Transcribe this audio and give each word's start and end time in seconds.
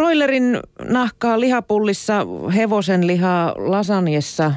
broilerin 0.00 0.60
nahkaa 0.84 1.40
lihapullissa, 1.40 2.26
hevosen 2.56 3.06
lihaa 3.06 3.54
lasanjessa, 3.56 4.52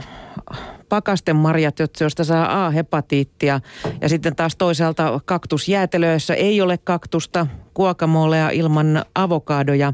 pakastemarjat, 0.89 1.79
joista 2.00 2.23
saa 2.23 2.66
A-hepatiittia. 2.66 3.60
Ja 4.02 4.10
sitten 4.10 4.36
taas 4.36 4.56
toisaalta 4.56 5.20
kaktusjäätelöissä 5.26 6.34
ei 6.34 6.62
ole 6.62 6.78
kaktusta, 6.78 7.48
kuokamolea 7.74 8.50
ilman 8.50 9.06
avokadoja. 9.16 9.94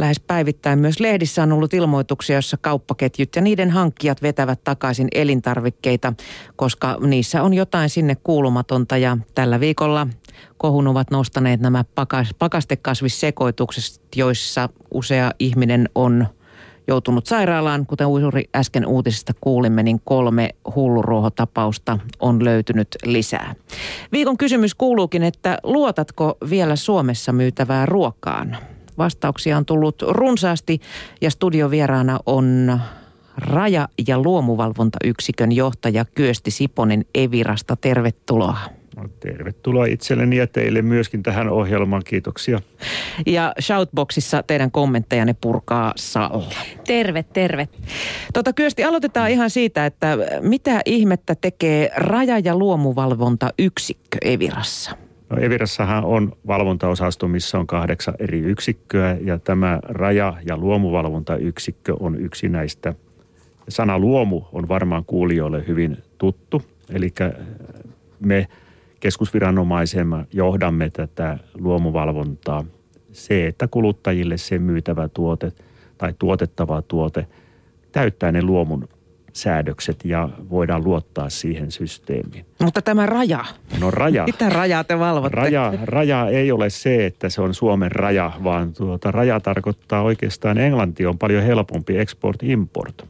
Lähes 0.00 0.20
päivittäin 0.20 0.78
myös 0.78 1.00
lehdissä 1.00 1.42
on 1.42 1.52
ollut 1.52 1.74
ilmoituksia, 1.74 2.36
joissa 2.36 2.56
kauppaketjut 2.56 3.36
ja 3.36 3.42
niiden 3.42 3.70
hankkijat 3.70 4.22
vetävät 4.22 4.64
takaisin 4.64 5.08
elintarvikkeita, 5.14 6.12
koska 6.56 6.98
niissä 7.00 7.42
on 7.42 7.54
jotain 7.54 7.90
sinne 7.90 8.14
kuulumatonta. 8.14 8.96
Ja 8.96 9.18
tällä 9.34 9.60
viikolla 9.60 10.06
kohun 10.56 10.86
ovat 10.86 11.10
nostaneet 11.10 11.60
nämä 11.60 11.84
pakastekasvissekoitukset, 12.38 14.00
joissa 14.16 14.68
usea 14.90 15.30
ihminen 15.38 15.88
on– 15.94 16.26
joutunut 16.88 17.26
sairaalaan. 17.26 17.86
Kuten 17.86 18.06
juuri 18.20 18.44
äsken 18.56 18.86
uutisista 18.86 19.32
kuulimme, 19.40 19.82
niin 19.82 20.00
kolme 20.04 20.50
hulluruohotapausta 20.74 21.98
on 22.20 22.44
löytynyt 22.44 22.88
lisää. 23.04 23.54
Viikon 24.12 24.36
kysymys 24.36 24.74
kuuluukin, 24.74 25.22
että 25.22 25.58
luotatko 25.62 26.38
vielä 26.50 26.76
Suomessa 26.76 27.32
myytävää 27.32 27.86
ruokaan? 27.86 28.56
Vastauksia 29.00 29.56
on 29.56 29.66
tullut 29.66 30.02
runsaasti 30.02 30.80
ja 31.20 31.30
studiovieraana 31.30 32.18
on 32.26 32.80
Raja- 33.36 33.88
ja 34.08 34.18
luomuvalvontayksikön 34.18 35.52
johtaja 35.52 36.04
Kyösti 36.04 36.50
Siponen 36.50 37.04
Evirasta. 37.14 37.76
Tervetuloa. 37.76 38.58
No, 38.96 39.08
tervetuloa 39.20 39.84
itselleni 39.84 40.36
ja 40.36 40.46
teille 40.46 40.82
myöskin 40.82 41.22
tähän 41.22 41.48
ohjelmaan. 41.48 42.02
Kiitoksia. 42.04 42.60
Ja 43.26 43.52
Shoutboxissa 43.60 44.42
teidän 44.42 44.70
kommenttejanne 44.70 45.36
purkaa 45.40 45.92
Salla. 45.96 46.54
Terve, 46.86 47.22
terve. 47.22 47.68
Tota, 48.32 48.52
Kyösti, 48.52 48.84
aloitetaan 48.84 49.30
ihan 49.30 49.50
siitä, 49.50 49.86
että 49.86 50.18
mitä 50.40 50.80
ihmettä 50.84 51.34
tekee 51.34 51.90
raja- 51.96 52.38
ja 52.38 52.56
luomuvalvontayksikkö 52.56 54.18
Evirassa? 54.24 55.09
No 55.30 55.36
Evirassahan 55.40 56.04
on 56.04 56.32
valvontaosasto, 56.46 57.28
missä 57.28 57.58
on 57.58 57.66
kahdeksan 57.66 58.14
eri 58.18 58.38
yksikköä 58.38 59.16
ja 59.20 59.38
tämä 59.38 59.78
raja- 59.82 60.36
ja 60.46 60.56
luomuvalvontayksikkö 60.56 61.96
on 62.00 62.20
yksi 62.20 62.48
näistä. 62.48 62.94
Sana 63.68 63.98
luomu 63.98 64.42
on 64.52 64.68
varmaan 64.68 65.04
kuulijoille 65.04 65.64
hyvin 65.66 65.98
tuttu, 66.18 66.62
eli 66.90 67.12
me– 68.20 68.46
keskusviranomaisena 69.00 70.24
johdamme 70.32 70.90
tätä 70.90 71.38
luomuvalvontaa. 71.58 72.64
Se, 73.12 73.46
että 73.46 73.68
kuluttajille 73.68 74.36
se 74.36 74.58
myytävä 74.58 75.08
tuote 75.08 75.52
tai 75.98 76.14
tuotettava 76.18 76.82
tuote 76.82 77.26
täyttää 77.92 78.32
ne 78.32 78.42
luomun 78.42 78.88
säädökset 79.40 80.04
ja 80.04 80.28
voidaan 80.50 80.84
luottaa 80.84 81.30
siihen 81.30 81.70
systeemiin. 81.70 82.46
Mutta 82.62 82.82
tämä 82.82 83.06
raja? 83.06 83.44
No 83.80 83.90
raja. 83.90 84.24
Mitä 84.24 84.48
rajaa 84.48 84.84
te 84.84 84.98
valvotte? 84.98 85.36
Raja, 85.36 85.72
raja 85.84 86.28
ei 86.28 86.52
ole 86.52 86.70
se, 86.70 87.06
että 87.06 87.28
se 87.28 87.42
on 87.42 87.54
Suomen 87.54 87.92
raja, 87.92 88.32
vaan 88.44 88.72
tuota, 88.72 89.10
raja 89.10 89.40
tarkoittaa 89.40 90.02
oikeastaan, 90.02 90.58
englanti 90.58 91.06
on 91.06 91.18
paljon 91.18 91.42
helpompi 91.42 91.98
export-import. 91.98 93.04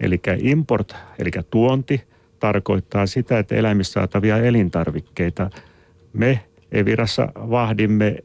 Eli 0.00 0.20
import, 0.38 0.96
eli 1.18 1.30
tuonti, 1.50 2.02
tarkoittaa 2.38 3.06
sitä, 3.06 3.38
että 3.38 3.54
eläimistä 3.54 3.92
saatavia 3.92 4.38
elintarvikkeita 4.38 5.50
me 6.12 6.40
Evirassa 6.72 7.28
vahdimme 7.34 8.16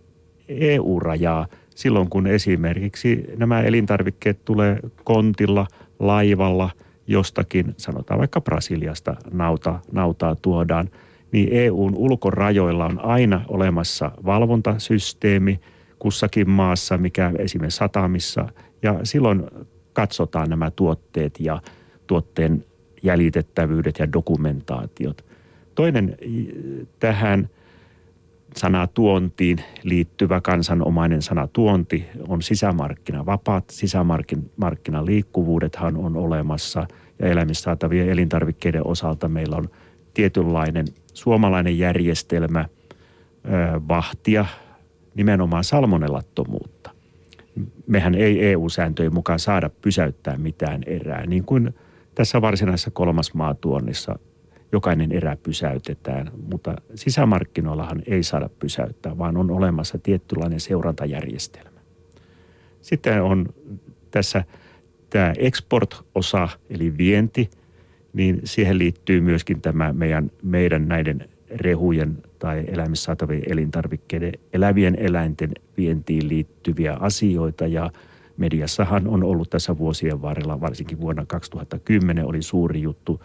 EU-rajaa 0.47 1.47
silloin, 1.75 2.09
kun 2.09 2.27
esimerkiksi 2.27 3.25
nämä 3.37 3.61
elintarvikkeet 3.61 4.45
tulee 4.45 4.79
kontilla, 5.03 5.67
laivalla, 5.99 6.69
jostakin, 7.07 7.73
sanotaan 7.77 8.19
vaikka 8.19 8.41
Brasiliasta 8.41 9.15
nauta, 9.31 9.79
nautaa 9.91 10.35
tuodaan, 10.35 10.89
niin 11.31 11.49
EUn 11.51 11.95
ulkorajoilla 11.95 12.85
on 12.85 12.99
aina 13.05 13.41
olemassa 13.47 14.11
valvontasysteemi 14.25 15.59
kussakin 15.99 16.49
maassa, 16.49 16.97
mikä 16.97 17.31
esimerkiksi 17.39 17.77
satamissa, 17.77 18.47
ja 18.81 18.99
silloin 19.03 19.43
katsotaan 19.93 20.49
nämä 20.49 20.71
tuotteet 20.71 21.39
ja 21.39 21.61
tuotteen 22.07 22.65
jäljitettävyydet 23.03 23.99
ja 23.99 24.13
dokumentaatiot. 24.13 25.25
Toinen 25.75 26.17
tähän 26.99 27.49
sana 28.55 28.87
tuontiin 28.87 29.57
liittyvä 29.83 30.41
kansanomainen 30.41 31.21
sana 31.21 31.47
tuonti 31.47 32.05
on 32.27 32.41
sisämarkkina. 32.41 33.25
Vapaat 33.25 33.69
sisämarkkinaliikkuvuudethan 33.69 35.97
on 35.97 36.17
olemassa 36.17 36.87
ja 37.19 37.27
eläimistä 37.27 37.63
saatavien 37.63 38.09
elintarvikkeiden 38.09 38.87
osalta 38.87 39.29
meillä 39.29 39.55
on 39.55 39.69
tietynlainen 40.13 40.85
suomalainen 41.13 41.77
järjestelmä 41.77 42.65
vahtia 43.87 44.45
nimenomaan 45.15 45.63
salmonellattomuutta. 45.63 46.91
Mehän 47.87 48.15
ei 48.15 48.45
EU-sääntöjen 48.45 49.13
mukaan 49.13 49.39
saada 49.39 49.69
pysäyttää 49.69 50.37
mitään 50.37 50.81
erää, 50.85 51.25
niin 51.25 51.43
kuin– 51.43 51.71
tässä 52.15 52.41
varsinaisessa 52.41 52.91
kolmas 52.91 53.33
maatuonnissa 53.33 54.19
jokainen 54.75 55.11
erä 55.11 55.37
pysäytetään, 55.43 56.31
mutta 56.51 56.75
sisämarkkinoillahan 56.95 58.01
ei 58.07 58.23
saada 58.23 58.49
pysäyttää, 58.59 59.17
vaan 59.17 59.37
on 59.37 59.51
olemassa 59.51 59.97
tietynlainen 59.97 60.59
seurantajärjestelmä. 60.59 61.79
Sitten 62.81 63.23
on 63.23 63.45
tässä 64.11 64.43
tämä 65.09 65.33
export-osa, 65.37 66.49
eli 66.69 66.97
vienti, 66.97 67.49
niin 68.13 68.41
siihen 68.43 68.77
liittyy 68.77 69.21
myöskin 69.21 69.61
tämä 69.61 69.93
meidän, 69.93 70.31
meidän 70.43 70.87
näiden 70.87 71.29
rehujen 71.55 72.17
tai 72.39 72.63
eläimissä 72.67 73.05
saatavien 73.05 73.43
elintarvikkeiden, 73.47 74.33
elävien 74.53 74.95
eläinten 74.99 75.51
vientiin 75.77 76.29
liittyviä 76.29 76.93
asioita 76.99 77.67
ja– 77.67 77.89
mediassahan 78.37 79.07
on 79.07 79.23
ollut 79.23 79.49
tässä 79.49 79.77
vuosien 79.77 80.21
varrella, 80.21 80.61
varsinkin 80.61 81.01
vuonna 81.01 81.25
2010 81.25 82.25
oli 82.25 82.41
suuri 82.41 82.81
juttu, 82.81 83.21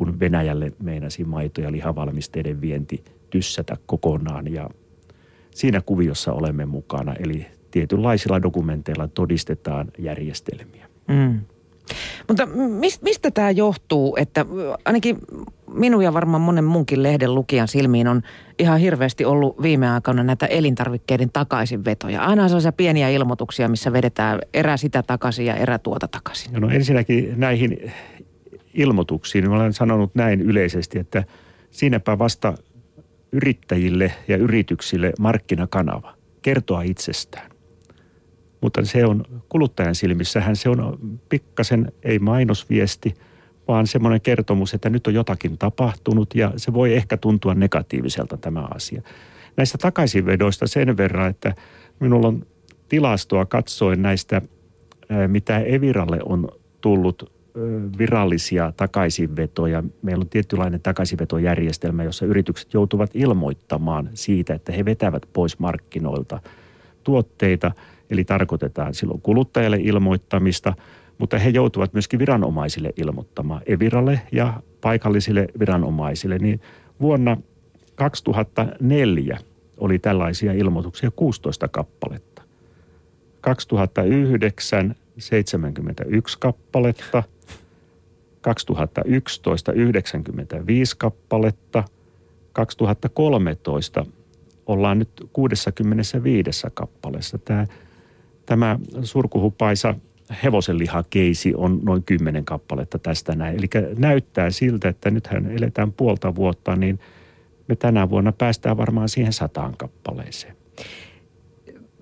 kun 0.00 0.20
Venäjälle 0.20 0.72
meinasi 0.82 1.24
maito- 1.24 1.60
ja 1.60 1.72
lihavalmisteiden 1.72 2.60
vienti 2.60 3.04
tyssätä 3.30 3.76
kokonaan 3.86 4.52
ja 4.52 4.70
siinä 5.50 5.80
kuviossa 5.80 6.32
olemme 6.32 6.66
mukana. 6.66 7.14
Eli 7.14 7.46
tietynlaisilla 7.70 8.42
dokumenteilla 8.42 9.08
todistetaan 9.08 9.88
järjestelmiä. 9.98 10.88
Mm. 11.08 11.40
Mutta 12.28 12.48
mistä 13.02 13.30
tämä 13.30 13.50
johtuu, 13.50 14.16
että 14.16 14.46
ainakin 14.84 15.18
minun 15.74 16.02
ja 16.02 16.14
varmaan 16.14 16.42
monen 16.42 16.64
munkin 16.64 17.02
lehden 17.02 17.34
lukijan 17.34 17.68
silmiin 17.68 18.08
on 18.08 18.22
ihan 18.58 18.80
hirveästi 18.80 19.24
ollut 19.24 19.62
viime 19.62 19.90
aikoina 19.90 20.24
näitä 20.24 20.46
elintarvikkeiden 20.46 21.30
takaisinvetoja. 21.32 22.22
Aina 22.22 22.42
on 22.42 22.48
sellaisia 22.48 22.72
pieniä 22.72 23.08
ilmoituksia, 23.08 23.68
missä 23.68 23.92
vedetään 23.92 24.38
erä 24.54 24.76
sitä 24.76 25.02
takaisin 25.02 25.46
ja 25.46 25.56
erä 25.56 25.78
tuota 25.78 26.08
takaisin. 26.08 26.52
No 26.52 26.68
ensinnäkin 26.68 27.34
näihin 27.36 27.92
ilmoituksiin, 28.80 29.44
niin 29.44 29.52
olen 29.52 29.72
sanonut 29.72 30.14
näin 30.14 30.40
yleisesti, 30.40 30.98
että 30.98 31.24
siinäpä 31.70 32.18
vasta 32.18 32.54
yrittäjille 33.32 34.12
ja 34.28 34.36
yrityksille 34.36 35.12
markkinakanava 35.18 36.14
kertoa 36.42 36.82
itsestään. 36.82 37.50
Mutta 38.60 38.84
se 38.84 39.06
on 39.06 39.24
kuluttajan 39.48 39.94
silmissähän 39.94 40.56
se 40.56 40.68
on 40.68 40.98
pikkasen, 41.28 41.92
ei 42.02 42.18
mainosviesti– 42.18 43.14
vaan 43.70 43.86
semmoinen 43.86 44.20
kertomus, 44.20 44.74
että 44.74 44.90
nyt 44.90 45.06
on 45.06 45.14
jotakin 45.14 45.58
tapahtunut 45.58 46.34
ja 46.34 46.52
se 46.56 46.72
voi 46.72 46.94
ehkä 46.94 47.16
tuntua 47.16 47.54
negatiiviselta 47.54 48.36
tämä 48.36 48.68
asia. 48.74 49.02
Näistä 49.56 49.78
takaisinvedoista 49.78 50.66
sen 50.66 50.96
verran, 50.96 51.30
että 51.30 51.54
minulla 52.00 52.28
on 52.28 52.46
tilastoa 52.88 53.46
katsoen 53.46 54.02
näistä, 54.02 54.42
mitä 55.26 55.58
Eviralle 55.58 56.18
on 56.24 56.48
tullut 56.80 57.32
virallisia 57.98 58.72
takaisinvetoja. 58.76 59.82
Meillä 60.02 60.22
on 60.22 60.28
tietynlainen 60.28 60.80
takaisinvetojärjestelmä, 60.80 62.04
jossa 62.04 62.26
yritykset 62.26 62.74
joutuvat 62.74 63.10
ilmoittamaan 63.14 64.10
siitä, 64.14 64.54
että 64.54 64.72
he 64.72 64.84
vetävät 64.84 65.22
pois 65.32 65.58
markkinoilta 65.58 66.40
tuotteita. 67.04 67.72
Eli 68.10 68.24
tarkoitetaan 68.24 68.94
silloin 68.94 69.20
kuluttajalle 69.20 69.78
ilmoittamista– 69.80 70.74
mutta 71.20 71.38
he 71.38 71.50
joutuvat 71.50 71.92
myöskin 71.92 72.18
viranomaisille 72.18 72.92
ilmoittamaan, 72.96 73.62
Eviralle 73.66 74.20
ja 74.32 74.62
paikallisille 74.80 75.46
viranomaisille. 75.58 76.38
Niin 76.38 76.60
vuonna 77.00 77.36
2004 77.94 79.38
oli 79.78 79.98
tällaisia 79.98 80.52
ilmoituksia 80.52 81.10
16 81.10 81.68
kappaletta. 81.68 82.42
2009 83.40 84.94
71 85.18 86.38
kappaletta, 86.38 87.22
2011 88.50 89.72
95 89.72 90.96
kappaletta, 90.98 91.84
2013 92.52 94.06
ollaan 94.66 94.98
nyt 94.98 95.28
65 95.32 96.66
kappaleessa. 96.74 97.38
Tämä 97.38 97.66
Tämä 98.50 98.78
surkuhupaisa 99.02 99.94
hevosenlihakeisi 100.44 101.54
on 101.54 101.80
noin 101.82 102.02
kymmenen 102.02 102.44
kappaletta 102.44 102.98
tästä 102.98 103.34
näin. 103.34 103.58
Eli 103.58 103.66
näyttää 103.98 104.50
siltä, 104.50 104.88
että 104.88 105.10
nythän 105.10 105.50
eletään 105.50 105.92
puolta 105.92 106.34
vuotta, 106.34 106.76
niin 106.76 107.00
me 107.68 107.76
tänä 107.76 108.10
vuonna 108.10 108.32
päästään 108.32 108.76
varmaan 108.76 109.08
siihen 109.08 109.32
sataan 109.32 109.76
kappaleeseen. 109.76 110.56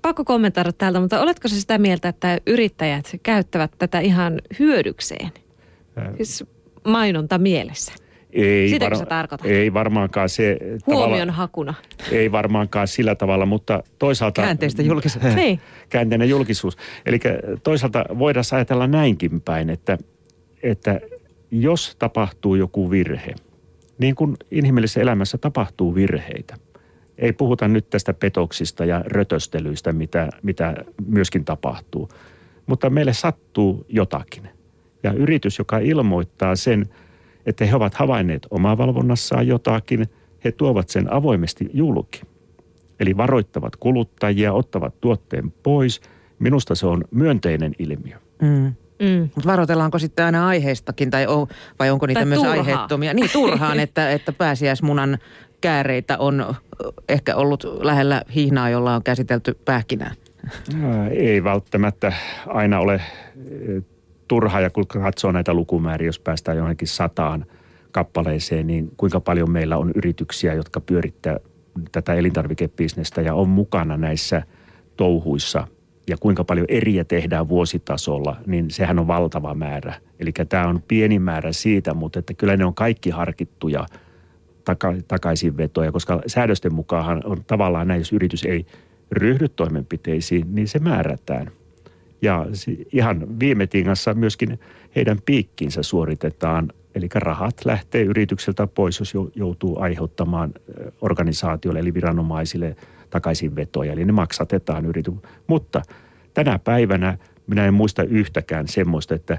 Pakko 0.02 0.24
kommentoida 0.24 0.72
täältä, 0.72 1.00
mutta 1.00 1.20
oletko 1.20 1.48
se 1.48 1.60
sitä 1.60 1.78
mieltä, 1.78 2.08
että 2.08 2.38
yrittäjät 2.46 3.16
käyttävät 3.22 3.70
tätä 3.78 4.00
ihan 4.00 4.40
hyödykseen? 4.58 5.30
Siis 6.16 6.44
mainonta 6.84 7.38
mielessä. 7.38 7.92
Ei, 8.32 8.68
Sitäkö 8.68 8.90
var- 8.90 8.98
sä 8.98 9.06
tarkoitat? 9.06 9.46
Ei 9.46 9.74
varmaankaan 9.74 10.28
se... 10.28 10.58
Huomion 10.86 11.30
hakuna. 11.30 11.74
Ei 12.10 12.32
varmaankaan 12.32 12.88
sillä 12.88 13.14
tavalla, 13.14 13.46
mutta 13.46 13.82
toisaalta... 13.98 14.42
Käänteistä 14.42 14.82
julkisuus. 14.82 15.24
niin. 15.34 15.60
Käänteinen 15.88 16.28
julkisuus. 16.28 16.76
Eli 17.06 17.18
toisaalta 17.62 18.04
voidaan 18.18 18.44
ajatella 18.52 18.86
näinkin 18.86 19.40
päin, 19.40 19.70
että, 19.70 19.98
että 20.62 21.00
jos 21.50 21.96
tapahtuu 21.98 22.54
joku 22.54 22.90
virhe, 22.90 23.34
niin 23.98 24.14
kuin 24.14 24.36
inhimillisessä 24.50 25.00
elämässä 25.00 25.38
tapahtuu 25.38 25.94
virheitä, 25.94 26.56
ei 27.18 27.32
puhuta 27.32 27.68
nyt 27.68 27.90
tästä 27.90 28.14
petoksista 28.14 28.84
ja 28.84 29.02
rötöstelyistä, 29.06 29.92
mitä, 29.92 30.28
mitä 30.42 30.74
myöskin 31.06 31.44
tapahtuu, 31.44 32.08
mutta 32.66 32.90
meille 32.90 33.12
sattuu 33.12 33.86
jotakin. 33.88 34.57
Ja 35.02 35.12
yritys, 35.12 35.58
joka 35.58 35.78
ilmoittaa 35.78 36.56
sen, 36.56 36.86
että 37.46 37.64
he 37.64 37.76
ovat 37.76 37.94
havainneet 37.94 38.46
omavalvonnassaan 38.50 39.46
jotakin, 39.46 40.06
he 40.44 40.52
tuovat 40.52 40.88
sen 40.88 41.12
avoimesti 41.12 41.70
julki. 41.74 42.20
Eli 43.00 43.16
varoittavat 43.16 43.76
kuluttajia, 43.76 44.52
ottavat 44.52 45.00
tuotteen 45.00 45.52
pois. 45.62 46.00
Minusta 46.38 46.74
se 46.74 46.86
on 46.86 47.04
myönteinen 47.10 47.72
ilmiö. 47.78 48.16
Mm. 48.42 48.72
Mm. 49.02 49.20
Mutta 49.34 49.44
varoitellaanko 49.50 49.98
sitten 49.98 50.24
aina 50.24 50.48
aiheistakin 50.48 51.10
tai 51.10 51.26
on, 51.26 51.46
vai 51.78 51.90
onko 51.90 52.06
niitä 52.06 52.20
Tai 52.20 52.26
myös 52.26 52.38
turhaa. 52.38 52.52
aiheettomia? 52.58 53.14
Niin 53.14 53.30
turhaan, 53.32 53.80
että, 53.86 54.10
että 54.10 54.32
pääsiäismunan 54.32 55.18
kääreitä 55.60 56.18
on 56.18 56.54
ehkä 57.08 57.36
ollut 57.36 57.64
lähellä 57.82 58.22
hihnaa, 58.34 58.70
jolla 58.70 58.94
on 58.94 59.02
käsitelty 59.02 59.58
pähkinää. 59.64 60.14
Ää, 60.82 61.08
Ei 61.08 61.44
välttämättä 61.44 62.12
aina 62.46 62.78
ole 62.80 63.00
turha 64.28 64.60
ja 64.60 64.70
kun 64.70 64.86
katsoo 64.86 65.32
näitä 65.32 65.54
lukumääriä, 65.54 66.08
jos 66.08 66.18
päästään 66.18 66.56
johonkin 66.56 66.88
sataan 66.88 67.46
kappaleeseen, 67.92 68.66
niin 68.66 68.90
kuinka 68.96 69.20
paljon 69.20 69.50
meillä 69.50 69.76
on 69.76 69.92
yrityksiä, 69.94 70.54
jotka 70.54 70.80
pyörittää 70.80 71.36
tätä 71.92 72.14
elintarvikebisnestä 72.14 73.20
ja 73.20 73.34
on 73.34 73.48
mukana 73.48 73.96
näissä 73.96 74.42
touhuissa 74.96 75.66
ja 76.08 76.16
kuinka 76.20 76.44
paljon 76.44 76.66
eriä 76.68 77.04
tehdään 77.04 77.48
vuositasolla, 77.48 78.36
niin 78.46 78.70
sehän 78.70 78.98
on 78.98 79.06
valtava 79.06 79.54
määrä. 79.54 79.94
Eli 80.20 80.32
tämä 80.48 80.68
on 80.68 80.82
pieni 80.88 81.18
määrä 81.18 81.52
siitä, 81.52 81.94
mutta 81.94 82.18
että 82.18 82.34
kyllä 82.34 82.56
ne 82.56 82.64
on 82.64 82.74
kaikki 82.74 83.10
harkittuja 83.10 83.86
taka, 84.64 84.94
takaisinvetoja, 85.08 85.92
koska 85.92 86.22
säädösten 86.26 86.74
mukaan 86.74 87.22
on 87.24 87.44
tavallaan 87.46 87.88
näin, 87.88 88.00
jos 88.00 88.12
yritys 88.12 88.44
ei 88.44 88.66
ryhdy 89.12 89.48
toimenpiteisiin, 89.48 90.54
niin 90.54 90.68
se 90.68 90.78
määrätään. 90.78 91.50
Ja 92.22 92.46
ihan 92.92 93.38
viime 93.40 93.66
tingassa 93.66 94.14
myöskin 94.14 94.60
heidän 94.96 95.18
piikkinsä 95.26 95.82
suoritetaan, 95.82 96.72
eli 96.94 97.08
rahat 97.14 97.64
lähtee 97.64 98.02
yritykseltä 98.02 98.66
pois, 98.66 99.00
jos 99.00 99.14
jou- 99.14 99.30
joutuu 99.34 99.80
aiheuttamaan 99.80 100.54
organisaatiolle 101.00 101.78
eli 101.78 101.94
viranomaisille 101.94 102.76
takaisinvetoja, 103.10 103.92
eli 103.92 104.04
ne 104.04 104.12
maksatetaan 104.12 104.86
yrity. 104.86 105.12
Mutta 105.46 105.82
tänä 106.34 106.58
päivänä 106.58 107.18
minä 107.46 107.66
en 107.66 107.74
muista 107.74 108.02
yhtäkään 108.02 108.68
semmoista, 108.68 109.14
että 109.14 109.38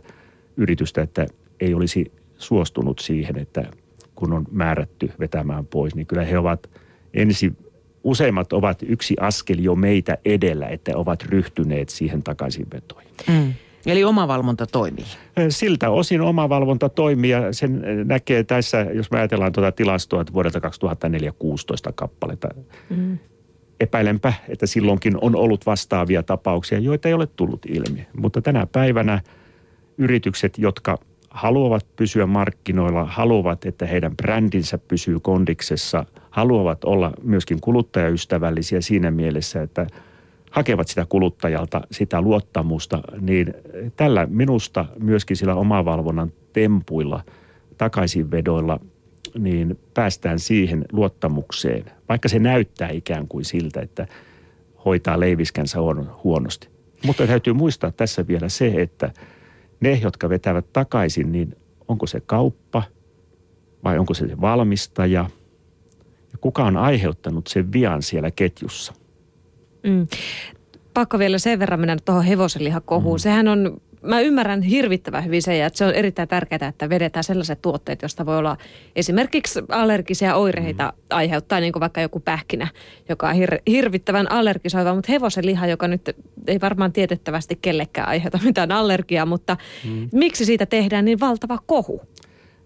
yritystä, 0.57 1.01
että 1.01 1.27
ei 1.59 1.73
olisi 1.73 2.11
suostunut 2.37 2.99
siihen, 2.99 3.37
että 3.37 3.71
kun 4.15 4.33
on 4.33 4.45
määrätty 4.51 5.11
vetämään 5.19 5.65
pois, 5.65 5.95
niin 5.95 6.07
kyllä 6.07 6.23
he 6.23 6.37
ovat 6.37 6.69
ensi, 7.13 7.53
useimmat 8.09 8.53
ovat 8.53 8.83
yksi 8.87 9.15
askel 9.19 9.57
jo 9.59 9.75
meitä 9.75 10.17
edellä, 10.25 10.67
että 10.67 10.91
ovat 10.95 11.23
ryhtyneet 11.23 11.89
siihen 11.89 12.23
takaisinvetoon. 12.23 13.03
Mm. 13.27 13.53
Eli 13.85 14.03
omavalvonta 14.03 14.67
toimii. 14.67 15.05
Siltä 15.49 15.89
osin 15.89 16.21
omavalvonta 16.21 16.89
toimii 16.89 17.31
ja 17.31 17.53
sen 17.53 17.83
näkee 18.05 18.43
tässä, 18.43 18.81
jos 18.93 19.11
me 19.11 19.17
ajatellaan 19.17 19.51
tuota 19.51 19.71
tilastoa, 19.71 20.21
että 20.21 20.33
vuodelta 20.33 20.59
2004 20.59 21.31
16 21.31 21.91
kappaletta. 21.91 22.47
Mm. 22.89 23.17
Epäilenpä, 23.79 24.33
että 24.47 24.67
silloinkin 24.67 25.17
on 25.21 25.35
ollut 25.35 25.65
vastaavia 25.65 26.23
tapauksia, 26.23 26.79
joita 26.79 27.07
ei 27.07 27.13
ole 27.13 27.27
tullut 27.27 27.65
ilmi. 27.65 28.07
Mutta 28.17 28.41
tänä 28.41 28.67
päivänä 28.71 29.21
yritykset, 29.97 30.57
jotka 30.57 30.97
haluavat 31.29 31.85
pysyä 31.95 32.25
markkinoilla, 32.25 33.05
haluavat, 33.05 33.65
että 33.65 33.85
heidän 33.85 34.17
brändinsä 34.17 34.77
pysyy 34.77 35.19
kondiksessa, 35.19 36.05
haluavat 36.29 36.83
olla 36.83 37.11
myöskin 37.23 37.61
kuluttajaystävällisiä 37.61 38.81
siinä 38.81 39.11
mielessä, 39.11 39.61
että 39.61 39.87
hakevat 40.51 40.87
sitä 40.87 41.05
kuluttajalta 41.09 41.81
sitä 41.91 42.21
luottamusta, 42.21 43.01
niin 43.21 43.53
tällä 43.95 44.27
minusta 44.29 44.85
myöskin 44.99 45.37
sillä 45.37 45.55
omavalvonnan 45.55 46.31
tempuilla, 46.53 47.23
takaisinvedoilla, 47.77 48.79
niin 49.37 49.79
päästään 49.93 50.39
siihen 50.39 50.85
luottamukseen, 50.91 51.85
vaikka 52.09 52.29
se 52.29 52.39
näyttää 52.39 52.89
ikään 52.89 53.27
kuin 53.27 53.45
siltä, 53.45 53.81
että 53.81 54.07
hoitaa 54.85 55.19
leiviskänsä 55.19 55.79
huono- 55.79 56.21
huonosti. 56.23 56.69
Mutta 57.05 57.27
täytyy 57.27 57.53
muistaa 57.53 57.91
tässä 57.91 58.27
vielä 58.27 58.49
se, 58.49 58.73
että 58.77 59.11
ne, 59.79 59.99
jotka 60.03 60.29
vetävät 60.29 60.73
takaisin, 60.73 61.31
niin 61.31 61.55
onko 61.87 62.07
se 62.07 62.21
kauppa 62.25 62.83
vai 63.83 63.97
onko 63.97 64.13
se 64.13 64.27
se 64.27 64.41
valmistaja 64.41 65.29
ja 66.31 66.37
kuka 66.41 66.63
on 66.63 66.77
aiheuttanut 66.77 67.47
sen 67.47 67.71
vian 67.71 68.01
siellä 68.01 68.31
ketjussa. 68.31 68.93
Mm. 69.83 70.07
Pakko 70.93 71.19
vielä 71.19 71.37
sen 71.37 71.59
verran 71.59 71.79
mennä 71.79 71.97
tuohon 72.05 72.23
hevosenlihakohuun. 72.23 73.15
Mm. 73.15 73.19
Sehän 73.19 73.47
on, 73.47 73.81
mä 74.01 74.19
ymmärrän 74.19 74.61
hirvittävän 74.61 75.25
hyvin 75.25 75.41
sen, 75.41 75.65
että 75.65 75.77
se 75.77 75.85
on 75.85 75.93
erittäin 75.93 76.27
tärkeää, 76.27 76.67
että 76.67 76.89
vedetään 76.89 77.23
sellaiset 77.23 77.61
tuotteet, 77.61 78.01
joista 78.01 78.25
voi 78.25 78.37
olla 78.37 78.57
esimerkiksi 78.95 79.59
allergisia 79.69 80.35
oireita 80.35 80.93
mm. 80.95 81.01
aiheuttaa, 81.09 81.59
niin 81.59 81.73
kuin 81.73 81.81
vaikka 81.81 82.01
joku 82.01 82.19
pähkinä, 82.19 82.67
joka 83.09 83.29
on 83.29 83.35
hir- 83.35 83.61
hirvittävän 83.67 84.31
allergisoiva, 84.31 84.95
mutta 84.95 85.11
hevosenliha, 85.11 85.67
joka 85.67 85.87
nyt 85.87 86.15
ei 86.47 86.61
varmaan 86.61 86.93
tietettävästi 86.93 87.59
kellekään 87.61 88.07
aiheuta 88.07 88.39
mitään 88.43 88.71
allergiaa, 88.71 89.25
mutta 89.25 89.57
mm. 89.85 90.09
miksi 90.13 90.45
siitä 90.45 90.65
tehdään 90.65 91.05
niin 91.05 91.19
valtava 91.19 91.57
kohu? 91.65 92.01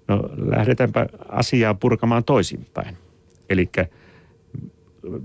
No 0.08 0.30
lähdetäänpä 0.38 1.06
asiaa 1.30 1.74
purkamaan 1.74 2.24
toisinpäin. 2.24 2.98
Eli 3.54 3.70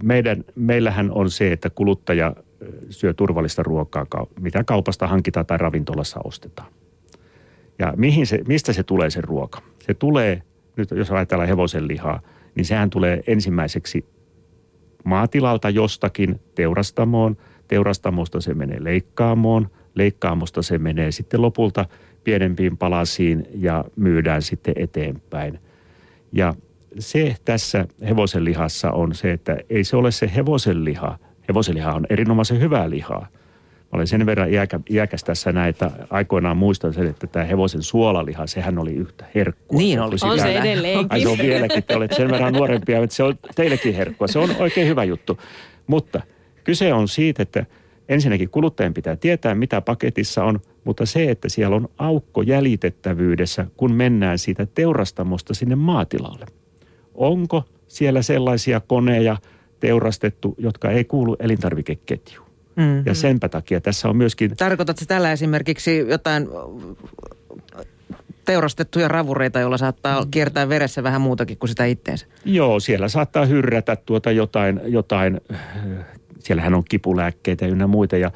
meidän, 0.03 0.45
meillähän 0.55 1.11
on 1.11 1.31
se, 1.31 1.53
että 1.53 1.71
kuluttaja 1.71 2.35
syö 2.91 3.15
turvallista 3.15 3.63
ruokaa, 3.63 4.07
mitä 4.41 4.65
kaupasta 4.65 5.07
hankitaan 5.07 5.47
tai 5.47 5.59
ravintolassa 5.59 6.21
ostetaan. 6.25 6.69
Ja 7.79 7.95
mihin 7.97 8.27
se, 8.27 8.41
mistä 8.49 8.73
se 8.73 8.83
tulee 8.83 9.11
se 9.11 9.21
ruoka? 9.21 9.63
Se 9.79 9.95
tulee, 9.95 10.43
nyt 10.77 10.91
jos 10.91 11.11
ajatellaan 11.11 11.49
hevosen 11.49 11.89
lihaa, 11.89 12.21
niin 12.55 12.65
sehän 12.65 12.91
tulee 12.91 13.23
ensimmäiseksi 13.27 14.05
maatilalta 15.05 15.71
jostakin 15.71 16.41
teurastamoon. 16.55 17.37
Teurastamosta 17.69 18.41
se 18.41 18.55
menee 18.55 18.85
leikkaamoon. 18.85 19.71
Leikkaamosta 19.95 20.63
se 20.63 20.79
menee 20.79 21.13
sitten 21.13 21.43
lopulta 21.43 21.87
pienempiin 22.25 22.77
palasiin 22.77 23.47
ja 23.55 23.85
myydään 23.97 24.43
sitten 24.43 24.75
eteenpäin. 24.77 25.61
Ja 26.33 26.55
se 26.99 27.37
tässä 27.45 27.87
hevosen 28.09 28.45
lihassa 28.45 28.91
on 28.91 29.15
se, 29.15 29.33
että 29.33 29.57
ei 29.71 29.85
se 29.85 29.97
ole 29.97 30.11
se 30.11 30.31
hevosen 30.37 30.85
liha. 30.85 31.19
Hevosen 31.49 31.75
liha 31.75 31.93
on 31.93 32.07
erinomaisen 32.11 32.61
hyvää 32.61 32.91
lihaa. 32.91 33.27
Mä 33.79 33.89
olen 33.93 34.07
sen 34.07 34.27
verran 34.27 34.53
iäkä, 34.53 34.81
iäkäs 34.91 35.25
tässä 35.25 35.53
näin, 35.53 35.71
että 35.71 35.91
aikoinaan 36.11 36.57
muistan 36.57 36.95
sen, 36.95 37.07
että 37.07 37.27
tämä 37.27 37.45
hevosen 37.45 37.83
suolaliha, 37.83 38.47
sehän 38.47 38.79
oli 38.79 38.93
yhtä 38.93 39.25
herkkua. 39.35 39.79
Niin 39.79 40.01
oli. 40.01 40.17
On 40.23 40.41
se 40.41 40.59
edelleenkin. 40.59 41.13
Ai 41.13 41.21
se 41.21 41.29
on 41.29 41.39
vieläkin, 41.39 41.85
te 41.85 41.97
olette 41.97 42.17
sen 42.17 42.31
verran 42.31 42.53
nuorempia, 42.53 43.03
että 43.03 43.17
se 43.17 43.23
on 43.23 43.35
teillekin 43.55 43.95
herkkua. 43.95 44.29
Se 44.29 44.39
on 44.39 44.51
oikein 44.59 44.89
hyvä 44.89 45.05
juttu. 45.05 45.39
Mutta 45.87 46.21
kyse 46.65 46.95
on 46.95 47.09
siitä, 47.09 47.43
että 47.43 47.67
ensinnäkin 48.09 48.51
kuluttajan 48.51 48.95
pitää 48.95 49.17
tietää, 49.17 49.55
mitä 49.55 49.81
paketissa 49.81 50.45
on, 50.45 50.61
mutta 50.85 51.07
se, 51.07 51.31
että 51.31 51.49
siellä 51.49 51.77
on 51.77 51.89
aukko 51.99 52.43
jäljitettävyydessä, 52.43 53.67
kun 53.77 53.93
mennään 53.93 54.39
siitä 54.39 54.67
teurastamosta 54.67 55.55
sinne 55.55 55.77
maatilalle. 55.77 56.47
Onko 57.19 57.65
siellä 57.89 58.23
sellaisia 58.23 58.81
koneja 58.81 59.37
teurastettu, 59.81 60.55
jotka 60.59 60.91
ei 60.91 61.05
kuulu 61.05 61.37
elintarvikeketjuun? 61.41 62.49
Mm. 62.77 63.03
Ja 63.07 63.15
senpä 63.15 63.49
takia 63.49 63.81
tässä 63.81 64.09
on 64.09 64.17
myöskin 64.17 64.57
Tarkoitatko 64.57 65.05
tällä 65.09 65.33
esimerkiksi 65.33 65.99
jotain 65.99 66.49
teurastettuja 68.45 69.09
ravureita, 69.09 69.61
joilla 69.61 69.79
saattaa 69.79 70.27
kiertää 70.31 70.69
veressä 70.69 71.03
vähän 71.03 71.21
muutakin 71.21 71.59
kuin 71.59 71.69
sitä 71.69 71.85
itteensä? 71.85 72.27
Joo, 72.45 72.81
siellä 72.81 73.09
saattaa 73.09 73.47
hyrrätä 73.47 73.97
tuota 73.97 74.31
jotain, 74.33 74.81
jotain 74.85 75.41
äh, 75.53 75.61
siellähän 76.39 76.75
on 76.75 76.85
kipulääkkeitä 76.89 77.67
ynnä 77.67 77.87
muita 77.87 78.17
ja, 78.17 78.31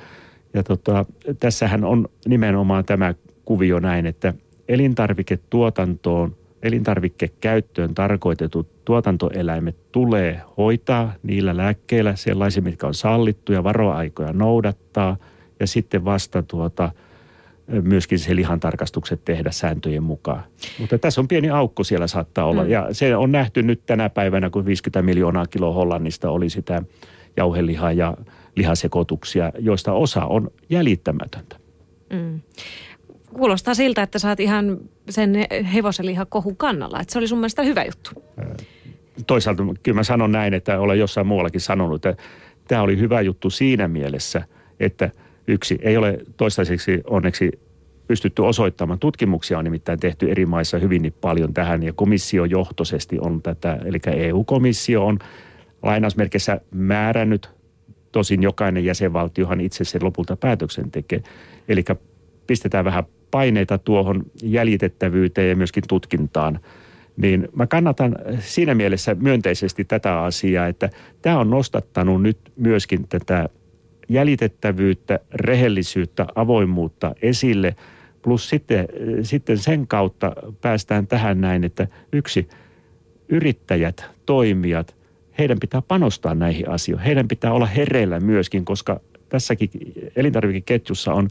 Ja 0.55 0.63
tota, 0.63 1.05
tässähän 1.41 1.85
on 1.85 2.09
nimenomaan 2.27 2.85
tämä 2.85 3.15
kuvio 3.45 3.81
näin, 3.81 4.07
että 4.07 4.35
elintarviketuotantoon, 4.69 6.37
elintarvikekäyttöön 6.63 7.95
tarkoitetut 7.95 8.69
tuotantoeläimet 8.85 9.93
tulee 9.93 10.41
hoitaa 10.57 11.13
niillä 11.23 11.57
lääkkeillä 11.57 12.17
sellaisia, 12.17 12.63
mitkä 12.63 12.87
on 12.87 12.95
sallittuja, 12.95 13.65
varoaikoja 13.65 14.33
noudattaa 14.33 15.17
ja 15.61 15.67
sitten 15.67 16.05
vasta 16.05 16.43
tuota, 16.43 16.93
myöskin 17.83 18.19
se 18.19 18.37
lihantarkastukset 18.37 19.25
tehdä 19.25 19.51
sääntöjen 19.51 20.03
mukaan. 20.03 20.43
Mutta 20.79 20.99
tässä 20.99 21.21
on 21.21 21.29
pieni 21.29 21.51
aukko 21.51 21.85
siellä 21.85 22.07
saattaa 22.07 22.45
olla. 22.45 22.65
Mm. 22.65 22.71
Ja 22.71 22.89
se 22.93 23.17
on 23.17 23.33
nähty 23.33 23.63
nyt 23.63 23.87
tänä 23.87 24.11
päivänä, 24.11 24.51
kun 24.51 24.67
50 24.67 25.03
miljoonaa 25.03 25.47
kiloa 25.47 25.75
Hollannista 25.75 26.31
oli 26.31 26.51
sitä 26.51 26.83
jauhelihaa 27.37 27.93
ja 27.93 28.17
lihasekoituksia, 28.57 29.53
joista 29.59 29.93
osa 29.93 30.25
on 30.25 30.51
jäljittämätöntä. 30.71 31.57
Mm. 32.13 32.41
Kuulostaa 33.35 33.75
siltä, 33.75 34.03
että 34.03 34.19
saat 34.19 34.41
ihan 34.41 34.79
sen 35.11 35.35
hevosenlihakohun 35.75 36.57
kannalla. 36.57 37.01
Että 37.01 37.13
se 37.13 37.19
oli 37.19 37.29
sun 37.29 37.39
mielestä 37.39 37.63
hyvä 37.63 37.85
juttu. 37.85 38.11
Toisaalta 39.27 39.63
kyllä 39.83 39.97
mä 39.97 40.03
sanon 40.03 40.33
näin, 40.33 40.55
että 40.55 40.81
olen 40.81 40.99
jossain 40.99 41.27
muuallakin 41.27 41.61
sanonut, 41.61 42.07
että 42.07 42.23
tämä 42.69 42.83
oli 42.83 42.99
hyvä 42.99 43.21
juttu 43.21 43.51
siinä 43.51 43.89
mielessä, 43.89 44.43
että 44.81 45.11
yksi 45.47 45.79
ei 45.83 45.97
ole 45.97 46.19
toistaiseksi 46.37 47.01
onneksi 47.07 47.51
pystytty 48.07 48.43
osoittamaan. 48.43 48.99
Tutkimuksia 48.99 49.59
on 49.59 49.65
nimittäin 49.65 50.01
tehty 50.01 50.31
eri 50.31 50.47
maissa 50.47 50.79
hyvin 50.79 51.15
paljon 51.21 51.55
tähän 51.55 51.83
ja 51.83 51.93
komissiojohtoisesti 51.93 53.19
on 53.21 53.43
tätä, 53.43 53.79
eli 53.85 53.99
EU-komissio 54.07 55.07
on 55.07 55.19
lainausmerkissä 55.83 56.61
määrännyt 56.71 57.51
Tosin 58.13 58.43
jokainen 58.43 58.85
jäsenvaltiohan 58.85 59.61
itse 59.61 59.85
sen 59.85 60.05
lopulta 60.05 60.37
päätöksen 60.37 60.91
tekee. 60.91 61.23
Eli 61.69 61.85
pistetään 62.47 62.85
vähän 62.85 63.05
paineita 63.33 63.79
tuohon 63.79 64.23
jäljitettävyyteen 64.43 65.49
ja 65.49 65.57
myöskin 65.57 65.83
tutkintaan. 65.89 66.61
Niin 67.17 67.49
mä 67.55 67.67
kannatan 67.67 68.17
siinä 68.39 68.75
mielessä 68.75 69.15
myönteisesti 69.15 69.85
tätä 69.85 70.21
asiaa, 70.21 70.67
että 70.67 70.91
tämä 71.23 71.39
on 71.39 71.51
nostattanut 71.51 72.23
nyt 72.23 72.39
myöskin 72.57 73.09
tätä 73.09 73.49
jäljitettävyyttä, 74.09 75.21
rehellisyyttä, 75.35 76.27
avoimuutta 76.35 77.15
esille. 77.23 77.77
Plus 78.23 78.49
sitten, 78.49 78.89
sitten 79.23 79.59
sen 79.59 79.87
kautta 79.87 80.33
päästään 80.61 81.07
tähän 81.07 81.41
näin, 81.41 81.65
että 81.65 81.89
yksi, 82.13 82.49
yrittäjät, 83.29 84.05
toimijat– 84.27 84.97
heidän 85.39 85.59
pitää 85.61 85.83
panostaa 85.83 86.35
näihin 86.35 86.69
asioihin. 86.69 87.07
Heidän 87.07 87.29
pitää 87.29 87.53
olla 87.53 87.67
hereillä 87.67 88.21
myöskin, 88.21 88.65
koska 88.65 89.01
tässäkin 89.29 89.71
elintarvikeketjussa 90.17 91.13
on 91.13 91.29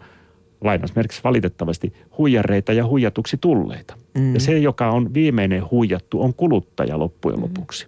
lainausmerkissä 0.61 1.21
valitettavasti 1.23 1.93
huijareita 2.17 2.73
ja 2.73 2.87
huijatuksi 2.87 3.37
tulleita. 3.37 3.97
Mm. 4.17 4.33
Ja 4.33 4.39
se, 4.39 4.57
joka 4.57 4.89
on 4.89 5.13
viimeinen 5.13 5.71
huijattu, 5.71 6.21
on 6.21 6.33
kuluttaja 6.33 6.99
loppujen 6.99 7.39
mm. 7.39 7.43
lopuksi. 7.43 7.87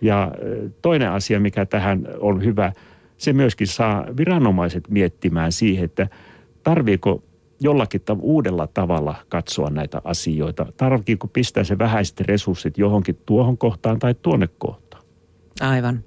Ja 0.00 0.32
toinen 0.82 1.10
asia, 1.10 1.40
mikä 1.40 1.66
tähän 1.66 2.08
on 2.20 2.44
hyvä, 2.44 2.72
se 3.16 3.32
myöskin 3.32 3.66
saa 3.66 4.06
viranomaiset 4.16 4.88
miettimään 4.88 5.52
siihen, 5.52 5.84
että 5.84 6.08
tarviiko 6.62 7.22
jollakin 7.60 8.00
tav- 8.00 8.20
uudella 8.20 8.66
tavalla 8.66 9.14
katsoa 9.28 9.70
näitä 9.70 10.00
asioita. 10.04 10.66
Tarviiko 10.76 11.26
pistää 11.28 11.64
se 11.64 11.78
vähäiset 11.78 12.20
resurssit 12.20 12.78
johonkin 12.78 13.18
tuohon 13.26 13.58
kohtaan 13.58 13.98
tai 13.98 14.14
tuonne 14.22 14.48
kohtaan. 14.58 15.02
Aivan. 15.60 16.04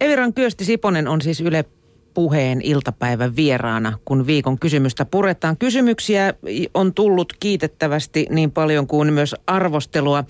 Eviran 0.00 0.34
Kyösti 0.34 0.64
Siponen 0.64 1.08
on 1.08 1.20
siis 1.20 1.40
Yle 1.40 1.64
puheen 2.18 2.60
iltapäivän 2.64 3.36
vieraana, 3.36 3.98
kun 4.04 4.26
viikon 4.26 4.58
kysymystä 4.58 5.04
puretaan. 5.04 5.56
Kysymyksiä 5.56 6.34
on 6.74 6.94
tullut 6.94 7.32
kiitettävästi 7.40 8.26
niin 8.30 8.50
paljon 8.50 8.86
kuin 8.86 9.12
myös 9.12 9.34
arvostelua. 9.46 10.24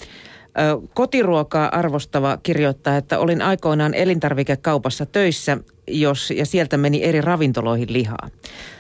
Kotiruokaa 0.95 1.69
arvostava 1.69 2.39
kirjoittaa, 2.43 2.97
että 2.97 3.19
olin 3.19 3.43
aikoinaan 3.43 3.95
elintarvikekaupassa 3.95 5.07
töissä, 5.07 5.59
jos, 5.87 6.31
ja 6.31 6.47
sieltä 6.47 6.77
meni 6.77 7.05
eri 7.05 7.21
ravintoloihin 7.21 7.93
lihaa. 7.93 8.29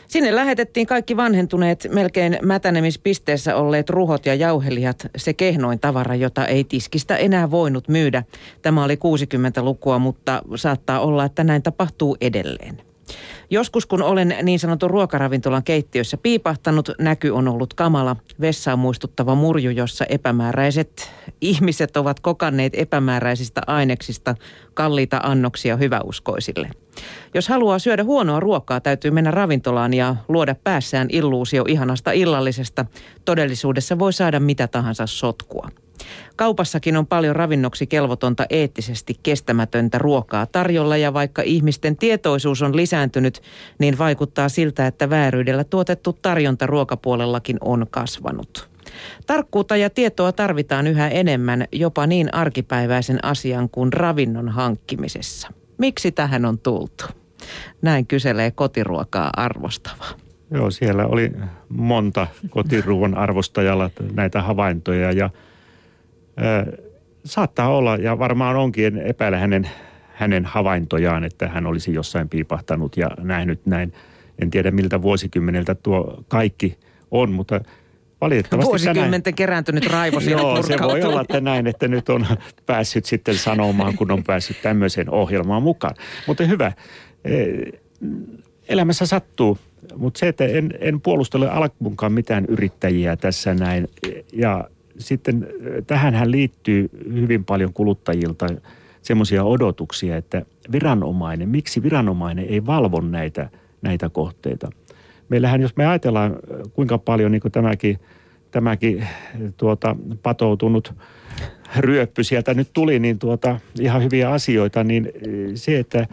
Sinne 0.08 0.34
lähetettiin 0.34 0.86
kaikki 0.86 1.16
vanhentuneet, 1.16 1.88
melkein 1.92 2.38
mätänemispisteessä 2.42 3.56
olleet 3.56 3.90
ruhot 3.90 4.26
ja 4.26 4.34
jauhelihat, 4.34 5.06
se 5.16 5.32
kehnoin 5.32 5.80
tavara, 5.80 6.14
jota 6.14 6.46
ei 6.46 6.64
tiskistä 6.64 7.16
enää 7.16 7.50
voinut 7.50 7.88
myydä. 7.88 8.22
Tämä 8.62 8.84
oli 8.84 8.94
60-lukua, 8.94 9.98
mutta 9.98 10.42
saattaa 10.56 11.00
olla, 11.00 11.24
että 11.24 11.44
näin 11.44 11.62
tapahtuu 11.62 12.16
edelleen. 12.20 12.87
Joskus 13.50 13.86
kun 13.86 14.02
olen 14.02 14.34
niin 14.42 14.58
sanotun 14.58 14.90
ruokaravintolan 14.90 15.62
keittiössä 15.62 16.16
piipahtanut, 16.16 16.90
näky 16.98 17.30
on 17.30 17.48
ollut 17.48 17.74
kamala, 17.74 18.16
vessaa 18.40 18.76
muistuttava 18.76 19.34
murju, 19.34 19.70
jossa 19.70 20.04
epämääräiset 20.04 21.10
ihmiset 21.40 21.96
ovat 21.96 22.20
kokanneet 22.20 22.72
epämääräisistä 22.76 23.60
aineksista 23.66 24.34
kalliita 24.74 25.20
annoksia 25.22 25.76
hyväuskoisille. 25.76 26.70
Jos 27.34 27.48
haluaa 27.48 27.78
syödä 27.78 28.04
huonoa 28.04 28.40
ruokaa, 28.40 28.80
täytyy 28.80 29.10
mennä 29.10 29.30
ravintolaan 29.30 29.94
ja 29.94 30.16
luoda 30.28 30.54
päässään 30.64 31.08
illuusio 31.12 31.64
ihanasta 31.68 32.12
illallisesta. 32.12 32.86
Todellisuudessa 33.24 33.98
voi 33.98 34.12
saada 34.12 34.40
mitä 34.40 34.68
tahansa 34.68 35.06
sotkua. 35.06 35.68
Kaupassakin 36.36 36.96
on 36.96 37.06
paljon 37.06 37.36
ravinnoksi 37.36 37.86
kelvotonta 37.86 38.46
eettisesti 38.50 39.20
kestämätöntä 39.22 39.98
ruokaa 39.98 40.46
tarjolla 40.46 40.96
ja 40.96 41.14
vaikka 41.14 41.42
ihmisten 41.42 41.96
tietoisuus 41.96 42.62
on 42.62 42.76
lisääntynyt, 42.76 43.42
niin 43.78 43.98
vaikuttaa 43.98 44.48
siltä, 44.48 44.86
että 44.86 45.10
vääryydellä 45.10 45.64
tuotettu 45.64 46.12
tarjonta 46.12 46.66
ruokapuolellakin 46.66 47.56
on 47.60 47.86
kasvanut. 47.90 48.68
Tarkkuutta 49.26 49.76
ja 49.76 49.90
tietoa 49.90 50.32
tarvitaan 50.32 50.86
yhä 50.86 51.08
enemmän 51.08 51.64
jopa 51.72 52.06
niin 52.06 52.34
arkipäiväisen 52.34 53.24
asian 53.24 53.70
kuin 53.70 53.92
ravinnon 53.92 54.48
hankkimisessa. 54.48 55.48
Miksi 55.78 56.12
tähän 56.12 56.44
on 56.44 56.58
tultu? 56.58 57.04
Näin 57.82 58.06
kyselee 58.06 58.50
kotiruokaa 58.50 59.30
arvostava. 59.36 60.04
Joo, 60.50 60.70
siellä 60.70 61.06
oli 61.06 61.32
monta 61.68 62.26
kotiruoan 62.50 63.18
arvostajalla 63.18 63.90
näitä 64.14 64.42
havaintoja 64.42 65.12
ja– 65.12 65.30
saattaa 67.24 67.76
olla, 67.76 67.96
ja 67.96 68.18
varmaan 68.18 68.56
onkin 68.56 68.98
epäillä 68.98 69.38
hänen, 69.38 69.70
hänen 70.14 70.44
havaintojaan, 70.44 71.24
että 71.24 71.48
hän 71.48 71.66
olisi 71.66 71.94
jossain 71.94 72.28
piipahtanut 72.28 72.96
ja 72.96 73.10
nähnyt 73.20 73.66
näin. 73.66 73.92
En 74.42 74.50
tiedä 74.50 74.70
miltä 74.70 75.02
vuosikymmeneltä 75.02 75.74
tuo 75.74 76.24
kaikki 76.28 76.78
on, 77.10 77.32
mutta 77.32 77.60
valitettavasti 78.20 78.68
Vuosikymmenten 78.68 79.22
tänään... 79.22 79.34
kerääntynyt 79.34 79.86
raivo 79.86 80.20
Joo, 80.20 80.62
se 80.62 80.78
voi 80.82 81.02
olla, 81.02 81.20
että 81.20 81.40
näin, 81.40 81.66
että 81.66 81.88
nyt 81.88 82.08
on 82.08 82.26
päässyt 82.66 83.04
sitten 83.04 83.34
sanomaan, 83.34 83.96
kun 83.96 84.10
on 84.10 84.24
päässyt 84.24 84.56
tämmöiseen 84.62 85.10
ohjelmaan 85.10 85.62
mukaan. 85.62 85.94
Mutta 86.26 86.44
hyvä, 86.44 86.72
elämässä 88.68 89.06
sattuu, 89.06 89.58
mutta 89.96 90.18
se, 90.18 90.28
että 90.28 90.44
en, 90.44 90.74
en 90.80 91.00
puolustele 91.00 91.50
alkuunkaan 91.50 92.12
mitään 92.12 92.44
yrittäjiä 92.44 93.16
tässä 93.16 93.54
näin. 93.54 93.88
Ja 94.32 94.70
sitten 94.98 95.46
tähänhän 95.86 96.30
liittyy 96.30 96.90
hyvin 97.12 97.44
paljon 97.44 97.72
kuluttajilta 97.72 98.46
semmoisia 99.02 99.44
odotuksia, 99.44 100.16
että 100.16 100.42
viranomainen, 100.72 101.48
miksi 101.48 101.82
viranomainen 101.82 102.44
ei 102.44 102.66
valvo 102.66 103.00
näitä, 103.00 103.50
näitä 103.82 104.08
kohteita. 104.08 104.70
Meillähän, 105.28 105.60
jos 105.60 105.76
me 105.76 105.86
ajatellaan 105.86 106.36
kuinka 106.72 106.98
paljon 106.98 107.32
niin 107.32 107.40
kuin 107.40 107.52
tämäkin, 107.52 107.98
tämäkin 108.50 109.06
tuota, 109.56 109.96
patoutunut 110.22 110.94
ryöppy 111.76 112.24
sieltä 112.24 112.54
nyt 112.54 112.68
tuli, 112.72 112.98
niin 112.98 113.18
tuota, 113.18 113.60
ihan 113.80 114.02
hyviä 114.02 114.30
asioita, 114.30 114.84
niin 114.84 115.12
se, 115.54 115.78
että 115.78 116.06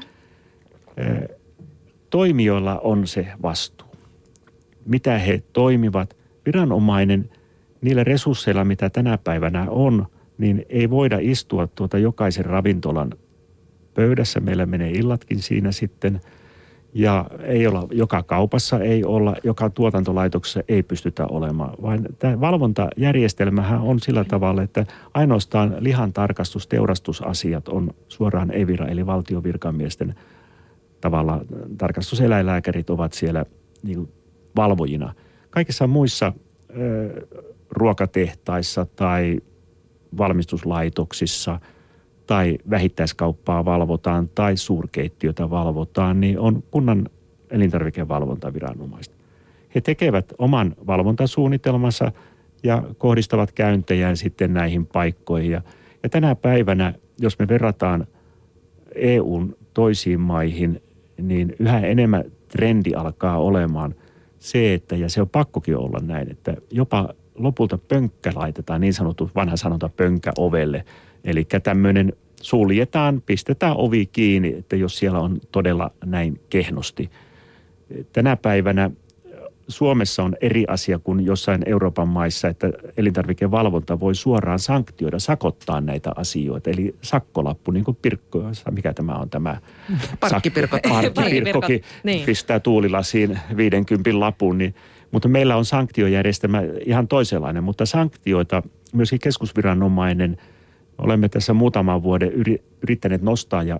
toimijoilla 2.09 2.79
on 2.79 3.07
se 3.07 3.27
vastuu. 3.41 3.87
Mitä 4.85 5.17
he 5.17 5.43
toimivat. 5.53 6.15
Viranomainen– 6.45 7.29
niillä 7.85 8.03
resursseilla, 8.03 8.65
mitä 8.65 8.89
tänä 8.89 9.17
päivänä 9.17 9.65
on, 9.69 10.05
niin 10.37 10.65
ei 10.69 10.89
voida 10.89 11.17
istua 11.21 11.67
tuota 11.67 11.97
jokaisen 11.97 12.45
ravintolan 12.45 13.11
pöydässä. 13.93 14.39
Meillä 14.39 14.65
menee 14.65 14.91
illatkin 14.91 15.39
siinä 15.39 15.71
sitten. 15.71 16.21
Ja 16.93 17.25
ei 17.43 17.67
olla, 17.67 17.87
joka 17.91 18.23
kaupassa 18.23 18.79
ei 18.79 19.03
olla, 19.03 19.35
joka 19.43 19.69
tuotantolaitoksessa 19.69 20.63
ei 20.67 20.83
pystytä 20.83 21.25
olemaan. 21.25 21.73
Vaan 21.81 22.05
tämä 22.19 22.41
valvontajärjestelmähän 22.41 23.81
on 23.81 23.99
sillä 23.99 24.23
tavalla, 24.23 24.63
että 24.63 24.85
ainoastaan 25.13 25.75
lihan 25.79 26.13
tarkastus, 26.13 26.67
teurastusasiat 26.67 27.67
on 27.67 27.93
suoraan 28.07 28.51
Evira, 28.51 28.87
eli 28.87 29.05
valtiovirkamiesten 29.05 30.15
tavalla 31.01 31.41
tarkastuseläinlääkärit 31.77 32.89
ovat 32.89 33.13
siellä 33.13 33.45
niin 33.83 34.09
valvojina. 34.55 35.13
Kaikissa 35.49 35.87
muissa 35.87 36.33
ruokatehtaissa 37.71 38.85
tai 38.85 39.37
valmistuslaitoksissa 40.17 41.59
tai 42.27 42.57
vähittäiskauppaa 42.69 43.65
valvotaan 43.65 44.29
tai 44.29 44.57
suurkeittiötä 44.57 45.49
valvotaan, 45.49 46.21
niin 46.21 46.39
on 46.39 46.63
kunnan 46.71 47.09
elintarvikevalvontaviranomaiset. 47.49 49.13
He 49.75 49.81
tekevät 49.81 50.33
oman 50.37 50.75
valvontasuunnitelmansa 50.87 52.11
ja 52.63 52.83
kohdistavat 52.97 53.51
käyntejään 53.51 54.17
sitten 54.17 54.53
näihin 54.53 54.85
paikkoihin. 54.85 55.51
Ja, 55.51 55.61
ja 56.03 56.09
tänä 56.09 56.35
päivänä, 56.35 56.93
jos 57.19 57.39
me 57.39 57.47
verrataan 57.47 58.07
EUn 58.95 59.57
toisiin 59.73 60.19
maihin, 60.19 60.81
niin 61.21 61.55
yhä 61.59 61.79
enemmän 61.79 62.23
trendi 62.47 62.93
alkaa 62.95 63.37
olemaan 63.37 63.95
se, 64.39 64.73
että, 64.73 64.95
ja 64.95 65.09
se 65.09 65.21
on 65.21 65.29
pakkokin 65.29 65.77
olla 65.77 65.99
näin, 65.99 66.31
että 66.31 66.57
jopa 66.71 67.09
lopulta 67.35 67.77
pönkkä 67.77 68.31
laitetaan, 68.35 68.81
niin 68.81 68.93
sanottu 68.93 69.31
vanha 69.35 69.57
sanonta 69.57 69.89
pönkkä 69.89 70.31
ovelle. 70.37 70.85
Eli 71.23 71.47
tämmöinen 71.63 72.13
suljetaan, 72.41 73.21
pistetään 73.25 73.77
ovi 73.77 74.05
kiinni, 74.05 74.55
että 74.57 74.75
jos 74.75 74.97
siellä 74.97 75.19
on 75.19 75.39
todella 75.51 75.91
näin 76.05 76.41
kehnosti. 76.49 77.09
Tänä 78.13 78.35
päivänä 78.35 78.91
Suomessa 79.67 80.23
on 80.23 80.35
eri 80.41 80.65
asia 80.67 80.99
kuin 80.99 81.25
jossain 81.25 81.61
Euroopan 81.65 82.07
maissa, 82.07 82.47
että 82.47 82.69
elintarvikevalvonta 82.97 83.99
voi 83.99 84.15
suoraan 84.15 84.59
sanktioida, 84.59 85.19
sakottaa 85.19 85.81
näitä 85.81 86.11
asioita. 86.15 86.69
Eli 86.69 86.95
sakkolappu, 87.01 87.71
niin 87.71 87.83
kuin 87.83 87.97
Pirkko, 88.01 88.43
mikä 88.71 88.93
tämä 88.93 89.13
on 89.13 89.29
tämä? 89.29 89.57
Parkkipirkko. 90.19 90.79
Parkkipirkkokin 90.89 91.81
niin. 92.03 92.25
pistää 92.25 92.59
tuulilasiin 92.59 93.39
50 93.57 94.19
lapun, 94.19 94.57
niin 94.57 94.75
mutta 95.15 95.27
meillä 95.27 95.55
on 95.55 95.65
sanktiojärjestelmä 95.65 96.61
ihan 96.85 97.07
toisenlainen, 97.07 97.63
mutta 97.63 97.85
sanktioita 97.85 98.63
myöskin 98.93 99.19
keskusviranomainen, 99.19 100.37
olemme 100.97 101.29
tässä 101.29 101.53
muutaman 101.53 102.03
vuoden 102.03 102.31
yrittäneet 102.83 103.21
nostaa 103.21 103.63
ja 103.63 103.79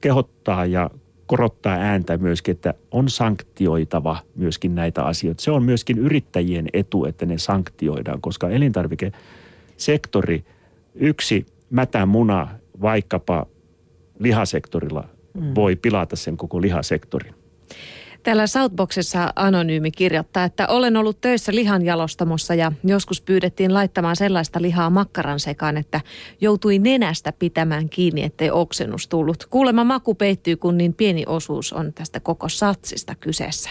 kehottaa 0.00 0.66
ja 0.66 0.90
korottaa 1.26 1.72
ääntä 1.72 2.16
myöskin, 2.16 2.52
että 2.52 2.74
on 2.90 3.10
sanktioitava 3.10 4.16
myöskin 4.34 4.74
näitä 4.74 5.02
asioita. 5.02 5.42
Se 5.42 5.50
on 5.50 5.62
myöskin 5.62 5.98
yrittäjien 5.98 6.66
etu, 6.72 7.04
että 7.04 7.26
ne 7.26 7.38
sanktioidaan, 7.38 8.20
koska 8.20 8.50
elintarvikesektori, 8.50 10.44
yksi 10.94 11.46
mätä 11.70 12.06
muna 12.06 12.48
vaikkapa 12.80 13.46
lihasektorilla 14.18 15.08
mm. 15.34 15.54
voi 15.54 15.76
pilata 15.76 16.16
sen 16.16 16.36
koko 16.36 16.60
lihasektorin. 16.60 17.34
Täällä 18.22 18.46
Southboxissa 18.46 19.32
Anonyymi 19.36 19.90
kirjoittaa, 19.90 20.44
että 20.44 20.66
olen 20.66 20.96
ollut 20.96 21.20
töissä 21.20 21.54
lihanjalostamossa 21.54 22.54
ja 22.54 22.72
joskus 22.84 23.20
pyydettiin 23.20 23.74
laittamaan 23.74 24.16
sellaista 24.16 24.62
lihaa 24.62 24.90
makkaran 24.90 25.40
sekaan, 25.40 25.76
että 25.76 26.00
joutui 26.40 26.78
nenästä 26.78 27.32
pitämään 27.38 27.88
kiinni, 27.88 28.22
ettei 28.22 28.50
oksennus 28.50 29.08
tullut. 29.08 29.46
Kuulemma 29.50 29.84
maku 29.84 30.14
peittyy, 30.14 30.56
kun 30.56 30.78
niin 30.78 30.94
pieni 30.94 31.24
osuus 31.26 31.72
on 31.72 31.92
tästä 31.92 32.20
koko 32.20 32.48
satsista 32.48 33.14
kyseessä. 33.14 33.70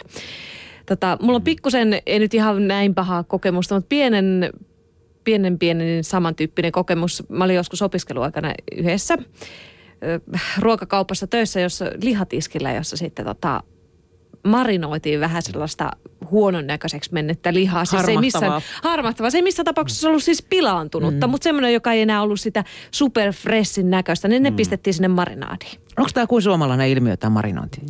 Tota, 0.86 1.18
mulla 1.22 1.36
on 1.36 1.44
pikkusen, 1.44 2.02
ei 2.06 2.20
nyt 2.20 2.34
ihan 2.34 2.68
näin 2.68 2.96
pahaa 2.96 3.24
kokemusta, 3.24 3.76
mutta 3.76 3.90
pienen, 3.90 4.50
pienen 5.24 5.60
pienen 5.60 6.04
samantyyppinen 6.04 6.72
kokemus. 6.72 7.24
Mä 7.30 7.44
olin 7.44 7.56
joskus 7.56 7.82
opiskeluaikana 7.82 8.54
yhdessä 8.78 9.18
ruokakaupassa 10.60 11.28
töissä, 11.28 11.60
jossa 11.60 11.86
lihatiskillä, 12.02 12.74
jossa 12.74 12.98
sitten 12.98 13.26
tota, 13.26 13.64
marinoitiin 14.44 15.20
vähän 15.20 15.42
sellaista 15.42 15.92
huonon 16.32 16.68
näköiseksi 16.68 17.14
mennettä 17.14 17.54
lihaa. 17.54 17.86
Siis 17.86 18.06
se 18.06 18.12
ei 18.12 18.18
missään, 18.18 18.62
harmahtavaa. 18.84 19.30
Se 19.30 19.38
ei 19.38 19.42
missään 19.42 19.66
tapauksessa 19.66 20.08
ollut 20.08 20.24
siis 20.24 20.42
pilaantunutta, 20.42 21.28
mm. 21.28 21.32
mutta 21.32 21.44
semmoinen, 21.44 21.74
joka 21.74 21.92
ei 21.94 22.02
enää 22.02 22.22
ollut 22.22 22.40
sitä 22.40 22.64
super 22.92 23.34
freshin 23.34 23.90
näköistä, 23.90 24.28
niin 24.28 24.44
ne 24.44 24.50
mm. 24.50 24.56
pistettiin 24.56 24.94
sinne 24.94 25.08
marinaadiin. 25.08 25.80
Onko 25.98 26.10
tämä 26.14 26.28
kuin 26.28 26.42
suomalainen 26.42 26.90
ilmiö 26.90 27.18
tämä 27.18 27.30
marinointi? 27.30 27.82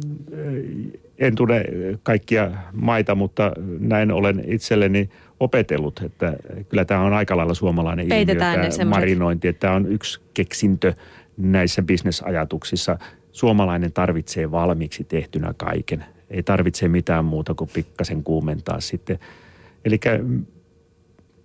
En 1.19 1.35
tunne 1.35 1.63
kaikkia 2.03 2.51
maita, 2.73 3.15
mutta 3.15 3.51
näin 3.79 4.11
olen 4.11 4.43
itselleni 4.47 5.09
opetellut, 5.39 6.01
että 6.05 6.33
kyllä 6.69 6.85
tämä 6.85 7.01
on 7.01 7.13
aika 7.13 7.37
lailla 7.37 7.53
suomalainen 7.53 8.07
Peitetään 8.07 8.55
ilmiö, 8.55 8.69
tämä 8.69 8.89
marinointi. 8.89 9.47
Että 9.47 9.59
tämä 9.59 9.73
on 9.73 9.91
yksi 9.91 10.21
keksintö 10.33 10.93
näissä 11.37 11.81
bisnesajatuksissa. 11.81 12.97
Suomalainen 13.31 13.93
tarvitsee 13.93 14.51
valmiiksi 14.51 15.03
tehtynä 15.03 15.53
kaiken 15.57 16.05
ei 16.31 16.43
tarvitse 16.43 16.87
mitään 16.87 17.25
muuta 17.25 17.53
kuin 17.53 17.69
pikkasen 17.73 18.23
kuumentaa 18.23 18.79
sitten. 18.79 19.19
Eli 19.85 19.99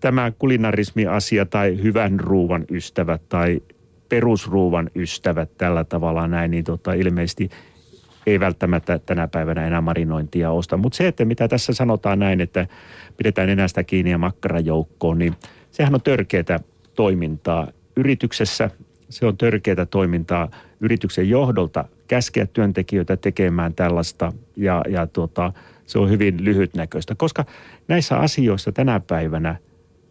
tämä 0.00 0.32
kulinarismi-asia 0.38 1.46
tai 1.46 1.82
hyvän 1.82 2.20
ruuvan 2.20 2.64
ystävät 2.70 3.28
tai 3.28 3.62
perusruuvan 4.08 4.90
ystävät 4.94 5.50
tällä 5.58 5.84
tavalla 5.84 6.28
näin, 6.28 6.50
niin 6.50 6.64
tota, 6.64 6.92
ilmeisesti 6.92 7.50
ei 8.26 8.40
välttämättä 8.40 8.98
tänä 8.98 9.28
päivänä 9.28 9.66
enää 9.66 9.80
marinointia 9.80 10.50
osta. 10.50 10.76
Mutta 10.76 10.96
se, 10.96 11.08
että 11.08 11.24
mitä 11.24 11.48
tässä 11.48 11.74
sanotaan 11.74 12.18
näin, 12.18 12.40
että 12.40 12.66
pidetään 13.16 13.48
enää 13.48 13.68
sitä 13.68 13.84
kiinni 13.84 14.10
ja 14.10 14.18
makkarajoukkoon, 14.18 15.18
niin 15.18 15.34
sehän 15.70 15.94
on 15.94 16.02
törkeätä 16.02 16.60
toimintaa 16.94 17.68
yrityksessä. 17.96 18.70
Se 19.08 19.26
on 19.26 19.36
törkeätä 19.36 19.86
toimintaa 19.86 20.50
yrityksen 20.80 21.28
johdolta 21.28 21.84
käskeä 22.08 22.46
työntekijöitä 22.46 23.16
tekemään 23.16 23.74
tällaista 23.74 24.32
ja, 24.56 24.82
ja 24.88 25.06
tuota, 25.06 25.52
se 25.86 25.98
on 25.98 26.10
hyvin 26.10 26.44
lyhytnäköistä, 26.44 27.14
koska 27.14 27.44
näissä 27.88 28.16
asioissa 28.16 28.72
tänä 28.72 29.00
päivänä 29.00 29.56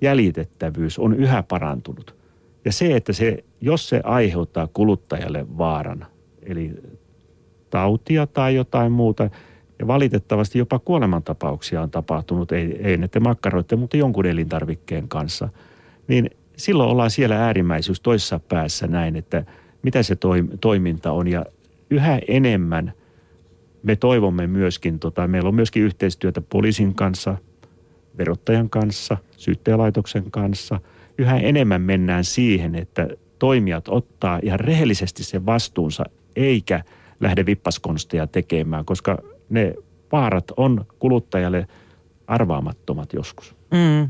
jäljitettävyys 0.01 0.99
on 0.99 1.15
yhä 1.15 1.43
parantunut. 1.43 2.15
Ja 2.65 2.71
se, 2.71 2.95
että 2.95 3.13
se, 3.13 3.43
jos 3.61 3.89
se 3.89 4.01
aiheuttaa 4.03 4.67
kuluttajalle 4.67 5.57
vaaran, 5.57 6.05
eli 6.43 6.71
tautia 7.69 8.27
tai 8.27 8.55
jotain 8.55 8.91
muuta, 8.91 9.29
ja 9.79 9.87
valitettavasti 9.87 10.59
jopa 10.59 10.79
kuolemantapauksia 10.79 11.81
on 11.81 11.91
tapahtunut, 11.91 12.51
ei, 12.51 12.79
ei 12.81 12.97
näiden 12.97 13.23
makkaroiden, 13.23 13.79
mutta 13.79 13.97
jonkun 13.97 14.25
elintarvikkeen 14.25 15.07
kanssa, 15.07 15.49
niin 16.07 16.29
silloin 16.57 16.89
ollaan 16.89 17.11
siellä 17.11 17.45
äärimmäisyys 17.45 18.01
toisessa 18.01 18.39
päässä 18.39 18.87
näin, 18.87 19.15
että 19.15 19.45
mitä 19.81 20.03
se 20.03 20.17
toiminta 20.61 21.11
on. 21.11 21.27
Ja 21.27 21.45
yhä 21.89 22.19
enemmän 22.27 22.93
me 23.83 23.95
toivomme 23.95 24.47
myöskin, 24.47 24.99
tota, 24.99 25.27
meillä 25.27 25.49
on 25.49 25.55
myöskin 25.55 25.83
yhteistyötä 25.83 26.41
poliisin 26.41 26.95
kanssa, 26.95 27.37
verottajan 28.17 28.69
kanssa, 28.69 29.17
syyttäjälaitoksen 29.37 30.31
kanssa. 30.31 30.79
Yhä 31.17 31.37
enemmän 31.37 31.81
mennään 31.81 32.23
siihen, 32.23 32.75
että 32.75 33.07
toimijat 33.39 33.87
ottaa 33.87 34.39
ihan 34.43 34.59
rehellisesti 34.59 35.23
sen 35.23 35.45
vastuunsa, 35.45 36.03
eikä 36.35 36.83
lähde 37.19 37.45
vippaskonsteja 37.45 38.27
tekemään, 38.27 38.85
koska 38.85 39.17
ne 39.49 39.73
vaarat 40.11 40.51
on 40.57 40.85
kuluttajalle 40.99 41.67
arvaamattomat 42.27 43.13
joskus. 43.13 43.55
Mm. 43.75 44.09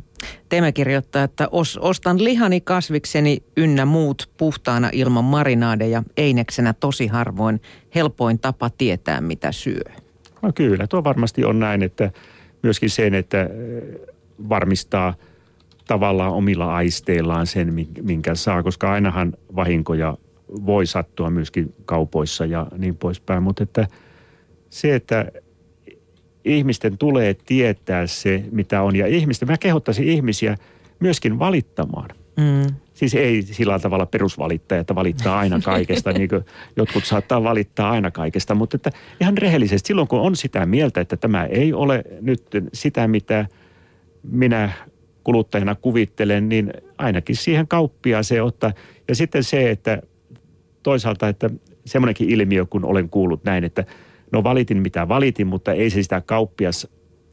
Teemme 0.50 0.72
kirjoittaa, 0.72 1.24
että 1.24 1.48
os, 1.52 1.78
ostan 1.78 2.24
lihani 2.24 2.62
kasvikseni 2.62 3.44
ynnä 3.58 3.86
muut 3.86 4.30
puhtaana 4.38 4.90
ilman 4.92 5.24
marinaadeja, 5.24 6.04
eineksenä 6.18 6.74
tosi 6.74 7.08
harvoin 7.08 7.62
helpoin 7.96 8.40
tapa 8.40 8.70
tietää, 8.70 9.22
mitä 9.22 9.52
syö. 9.52 9.82
No 10.42 10.52
kyllä, 10.56 10.88
tuo 10.88 11.04
varmasti 11.04 11.46
on 11.46 11.60
näin, 11.60 11.84
että 11.84 12.12
myöskin 12.64 12.90
sen, 12.90 13.14
että 13.14 13.42
eh, 13.42 13.50
varmistaa 14.50 15.14
tavallaan 15.88 16.32
omilla 16.32 16.76
aisteillaan 16.76 17.48
sen, 17.48 17.74
minkä 18.02 18.36
saa, 18.36 18.64
koska 18.64 18.92
ainahan 18.92 19.34
vahinkoja 19.56 20.18
voi 20.66 20.86
sattua 20.86 21.30
myöskin 21.30 21.74
kaupoissa 21.86 22.46
ja 22.46 22.68
niin 22.78 22.96
poispäin, 22.96 23.44
mutta 23.44 23.64
että 23.64 23.88
se, 24.70 24.96
että 24.96 25.32
ihmisten 26.46 26.98
tulee 26.98 27.34
tietää 27.46 28.08
se, 28.08 28.44
mitä 28.52 28.82
on. 28.82 28.96
Ja 28.96 29.08
ihmisten, 29.08 29.48
mä 29.48 29.58
kehottaisin 29.58 30.08
ihmisiä 30.08 30.56
myöskin 31.00 31.40
valittamaan. 31.40 32.10
Mm. 32.38 32.76
Siis 32.94 33.14
ei 33.14 33.42
sillä 33.42 33.80
tavalla 33.80 34.06
perusvalittaja, 34.06 34.82
että 34.82 34.96
valittaa 34.96 35.40
aina 35.40 35.62
kaikesta, 35.62 36.12
niin 36.14 36.30
kuin 36.30 36.46
jotkut 36.76 37.06
saattaa 37.06 37.44
valittaa 37.44 37.92
aina 37.92 38.12
kaikesta, 38.12 38.56
mutta 38.56 38.76
että 38.76 38.92
ihan 39.22 39.38
rehellisesti 39.38 39.88
silloin, 39.88 40.08
kun 40.08 40.20
on 40.20 40.36
sitä 40.36 40.66
mieltä, 40.66 41.02
että 41.02 41.18
tämä 41.18 41.46
ei 41.46 41.74
ole 41.74 42.04
nyt 42.22 42.44
sitä, 42.74 43.08
mitä 43.08 43.46
minä 44.24 44.72
kuluttajana 45.24 45.76
kuvittelen, 45.76 46.50
niin 46.50 46.74
ainakin 46.98 47.36
siihen 47.36 47.68
se 48.22 48.42
ottaa. 48.42 48.74
Ja 49.08 49.16
sitten 49.16 49.44
se, 49.44 49.70
että 49.70 50.02
toisaalta, 50.84 51.28
että 51.28 51.50
semmoinenkin 51.86 52.30
ilmiö, 52.30 52.66
kun 52.66 52.86
olen 52.86 53.10
kuullut 53.10 53.44
näin, 53.44 53.64
että– 53.64 53.86
no 54.32 54.44
valitin 54.44 54.78
mitä 54.82 55.08
valitin, 55.08 55.48
mutta 55.48 55.74
ei 55.74 55.90
se 55.90 56.04
sitä 56.04 56.22
kauppias 56.22 56.88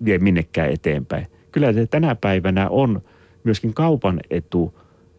vie 0.04 0.18
minnekään 0.18 0.70
eteenpäin. 0.70 1.26
Kyllä 1.52 1.72
se 1.72 1.86
tänä 1.86 2.14
päivänä 2.14 2.68
on 2.68 3.02
myöskin 3.44 3.74
kaupan 3.74 4.20
etu, 4.30 4.78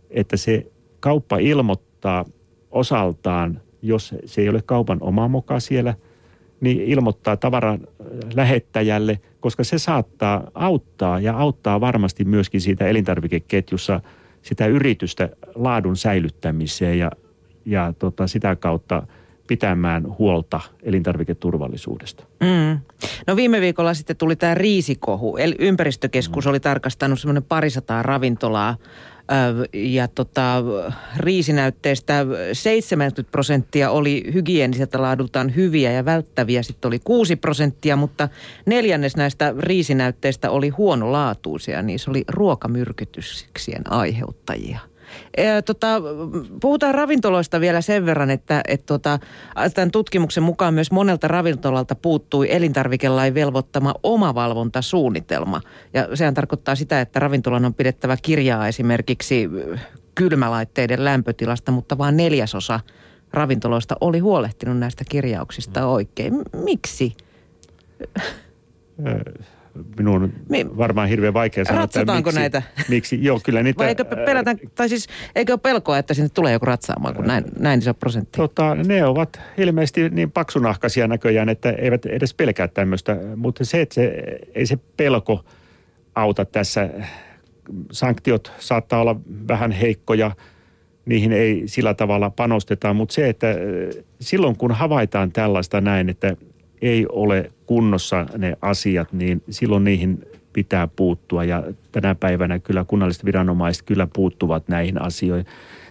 että 0.09 0.37
se 0.37 0.71
kauppa 0.99 1.37
ilmoittaa 1.37 2.25
osaltaan, 2.71 3.61
jos 3.81 4.15
se 4.25 4.41
ei 4.41 4.49
ole 4.49 4.61
kaupan 4.65 4.97
oma 5.01 5.27
moka 5.27 5.59
siellä, 5.59 5.93
niin 6.61 6.81
ilmoittaa 6.81 7.37
tavaran 7.37 7.79
lähettäjälle, 8.33 9.19
koska 9.39 9.63
se 9.63 9.77
saattaa 9.77 10.51
auttaa 10.53 11.19
ja 11.19 11.37
auttaa 11.37 11.81
varmasti 11.81 12.25
myöskin 12.25 12.61
siitä 12.61 12.87
elintarvikeketjussa 12.87 14.01
sitä 14.41 14.65
yritystä 14.65 15.29
laadun 15.55 15.97
säilyttämiseen 15.97 16.99
ja, 16.99 17.11
ja 17.65 17.93
tota, 17.99 18.27
sitä 18.27 18.55
kautta– 18.55 19.03
pitämään 19.53 20.17
huolta 20.19 20.61
elintarviketurvallisuudesta. 20.83 22.23
Mm. 22.39 22.79
No 23.27 23.35
viime 23.35 23.61
viikolla 23.61 23.93
sitten 23.93 24.17
tuli 24.17 24.35
tämä 24.35 24.55
riisikohu. 24.55 25.37
Eli 25.37 25.55
ympäristökeskus 25.59 26.45
mm. 26.45 26.49
oli 26.49 26.59
tarkastanut 26.59 27.19
semmoinen 27.19 27.43
parisataa 27.43 28.03
ravintolaa 28.03 28.77
ja 29.73 30.07
tota, 30.07 30.63
riisinäytteistä 31.17 32.25
70 32.53 33.31
prosenttia 33.31 33.91
oli 33.91 34.23
hygieniseltä 34.33 35.01
laadultaan 35.01 35.55
hyviä 35.55 35.91
ja 35.91 36.05
välttäviä. 36.05 36.63
Sitten 36.63 36.89
oli 36.89 36.99
6 36.99 37.35
prosenttia, 37.35 37.95
mutta 37.95 38.29
neljännes 38.65 39.15
näistä 39.15 39.53
riisinäytteistä 39.59 40.51
oli 40.51 40.69
huonolaatuisia. 40.69 41.81
Niissä 41.81 42.11
oli 42.11 42.23
ruokamyrkytyksien 42.27 43.91
aiheuttajia. 43.91 44.79
E, 45.37 45.61
tota, 45.61 46.01
puhutaan 46.61 46.95
ravintoloista 46.95 47.59
vielä 47.59 47.81
sen 47.81 48.05
verran, 48.05 48.29
että 48.29 48.61
et, 48.67 48.85
tota, 48.85 49.19
tämän 49.73 49.91
tutkimuksen 49.91 50.43
mukaan 50.43 50.73
myös 50.73 50.91
monelta 50.91 51.27
ravintolalta 51.27 51.95
puuttui 51.95 52.47
elintarvikelain 52.51 53.33
velvoittama 53.33 53.93
omavalvontasuunnitelma. 54.03 55.61
Ja 55.93 56.15
sehän 56.15 56.33
tarkoittaa 56.33 56.75
sitä, 56.75 57.01
että 57.01 57.19
ravintolan 57.19 57.65
on 57.65 57.73
pidettävä 57.73 58.17
kirjaa 58.21 58.67
esimerkiksi 58.67 59.49
kylmälaitteiden 60.15 61.05
lämpötilasta, 61.05 61.71
mutta 61.71 61.97
vain 61.97 62.17
neljäsosa 62.17 62.79
ravintoloista 63.33 63.95
oli 64.01 64.19
huolehtinut 64.19 64.77
näistä 64.77 65.03
kirjauksista 65.09 65.87
oikein. 65.87 66.33
Miksi? 66.63 67.13
Minun 69.97 70.23
on 70.23 70.33
Mi- 70.49 70.77
varmaan 70.77 71.09
hirveän 71.09 71.33
vaikea 71.33 71.65
sanoa, 71.65 71.83
että 71.83 72.05
miksi, 72.15 72.35
näitä? 72.35 72.61
Miksi? 72.89 73.23
Joo, 73.23 73.39
kyllä 73.43 73.63
niitä... 73.63 73.77
Vai 73.77 73.87
eikö 73.87 74.05
pelätä, 74.05 74.55
tai 74.75 74.89
siis 74.89 75.07
eikö 75.35 75.53
ole 75.53 75.59
pelkoa, 75.59 75.97
että 75.97 76.13
sinne 76.13 76.29
tulee 76.29 76.53
joku 76.53 76.65
ratsaamaan, 76.65 77.15
kun 77.15 77.25
näin, 77.25 77.43
näin 77.59 77.79
iso 77.79 77.93
prosentti? 77.93 78.37
Tota, 78.37 78.75
ne 78.75 79.05
ovat 79.05 79.41
ilmeisesti 79.57 80.09
niin 80.09 80.31
paksunahkaisia 80.31 81.07
näköjään, 81.07 81.49
että 81.49 81.71
eivät 81.71 82.05
edes 82.05 82.33
pelkää 82.33 82.67
tämmöistä. 82.67 83.17
Mutta 83.35 83.65
se, 83.65 83.81
että 83.81 83.95
se, 83.95 84.13
ei 84.55 84.65
se 84.65 84.77
pelko 84.97 85.45
auta 86.15 86.45
tässä. 86.45 86.89
Sanktiot 87.91 88.51
saattaa 88.59 89.01
olla 89.01 89.15
vähän 89.47 89.71
heikkoja, 89.71 90.31
niihin 91.05 91.31
ei 91.31 91.63
sillä 91.65 91.93
tavalla 91.93 92.29
panosteta, 92.29 92.93
mutta 92.93 93.13
se, 93.13 93.29
että 93.29 93.47
silloin 94.21 94.55
kun 94.55 94.71
havaitaan 94.71 95.31
tällaista 95.31 95.81
näin, 95.81 96.09
että 96.09 96.35
ei 96.83 97.05
ole 97.09 97.51
kunnossa 97.65 98.25
ne 98.37 98.57
asiat, 98.61 99.13
niin 99.13 99.43
silloin 99.49 99.83
niihin 99.83 100.25
pitää 100.53 100.87
puuttua. 100.87 101.43
Ja 101.43 101.63
tänä 101.91 102.15
päivänä 102.15 102.59
kyllä 102.59 102.85
kunnalliset 102.87 103.25
viranomaiset 103.25 103.83
kyllä 103.83 104.07
puuttuvat 104.13 104.67
näihin 104.67 105.01
asioihin. 105.01 105.45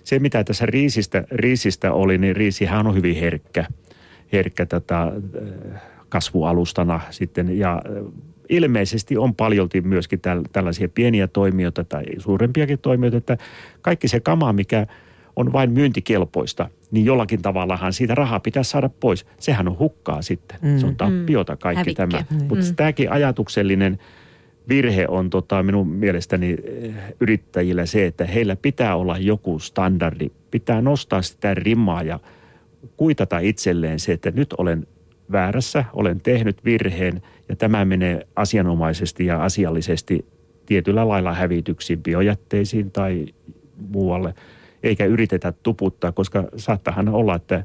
Se, 0.04 0.18
mitä 0.18 0.44
tässä 0.44 0.66
riisistä, 0.66 1.24
riisistä 1.30 1.92
oli, 1.92 2.18
niin 2.18 2.36
riisihän 2.36 2.86
on 2.86 2.94
hyvin 2.94 3.16
herkkä, 3.16 3.66
herkkä 4.32 4.66
tätä 4.66 5.12
kasvualustana 6.08 7.00
sitten. 7.10 7.58
Ja 7.58 7.82
ilmeisesti 8.48 9.16
on 9.16 9.34
paljolti 9.34 9.80
myöskin 9.80 10.20
tällaisia 10.52 10.88
pieniä 10.88 11.26
toimijoita 11.26 11.84
tai 11.84 12.04
suurempiakin 12.18 12.78
toimijoita, 12.78 13.16
että 13.16 13.38
kaikki 13.82 14.08
se 14.08 14.20
kama, 14.20 14.52
mikä– 14.52 14.86
on 15.36 15.52
vain 15.52 15.70
myyntikelpoista, 15.70 16.68
niin 16.90 17.06
jollakin 17.06 17.42
tavallahan 17.42 17.92
siitä 17.92 18.14
rahaa 18.14 18.40
pitää 18.40 18.62
saada 18.62 18.88
pois. 18.88 19.26
Sehän 19.38 19.68
on 19.68 19.78
hukkaa 19.78 20.22
sitten. 20.22 20.58
Mm, 20.62 20.78
se 20.78 20.86
on 20.86 20.96
tappiota 20.96 21.56
kaikki 21.56 21.78
Hävikki. 21.78 21.94
tämä. 21.94 22.24
Mm. 22.30 22.46
Mutta 22.48 22.64
tämäkin 22.76 23.10
ajatuksellinen 23.10 23.98
virhe 24.68 25.06
on 25.08 25.30
tota, 25.30 25.62
minun 25.62 25.88
mielestäni 25.88 26.56
eh, 26.64 26.94
yrittäjillä 27.20 27.86
se, 27.86 28.06
että 28.06 28.26
heillä 28.26 28.56
pitää 28.56 28.96
olla 28.96 29.18
joku 29.18 29.58
standardi. 29.58 30.30
Pitää 30.50 30.80
nostaa 30.80 31.22
sitä 31.22 31.54
rimaa 31.54 32.02
ja 32.02 32.20
kuitata 32.96 33.38
itselleen 33.38 34.00
se, 34.00 34.12
että 34.12 34.30
nyt 34.30 34.52
olen 34.52 34.86
väärässä, 35.32 35.84
olen 35.92 36.20
tehnyt 36.20 36.64
virheen 36.64 37.22
ja 37.48 37.56
tämä 37.56 37.84
menee 37.84 38.26
asianomaisesti 38.36 39.26
ja 39.26 39.44
asiallisesti 39.44 40.26
tietyllä 40.66 41.08
lailla 41.08 41.32
hävityksiin, 41.32 42.02
biojätteisiin 42.02 42.90
tai 42.90 43.26
muualle– 43.92 44.34
eikä 44.82 45.04
yritetä 45.04 45.52
tuputtaa, 45.52 46.12
koska 46.12 46.44
saattahan 46.56 47.08
olla, 47.08 47.34
että 47.34 47.64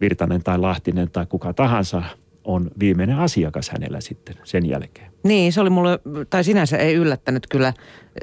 Virtanen 0.00 0.42
tai 0.42 0.58
Lahtinen 0.58 1.10
tai 1.10 1.26
kuka 1.26 1.52
tahansa 1.52 2.02
on 2.44 2.70
viimeinen 2.80 3.18
asiakas 3.18 3.70
hänellä 3.70 4.00
sitten 4.00 4.36
sen 4.44 4.68
jälkeen. 4.68 5.12
Niin, 5.22 5.52
se 5.52 5.60
oli 5.60 5.70
mulle, 5.70 5.98
tai 6.30 6.44
sinänsä 6.44 6.76
ei 6.76 6.94
yllättänyt 6.94 7.46
kyllä. 7.46 7.72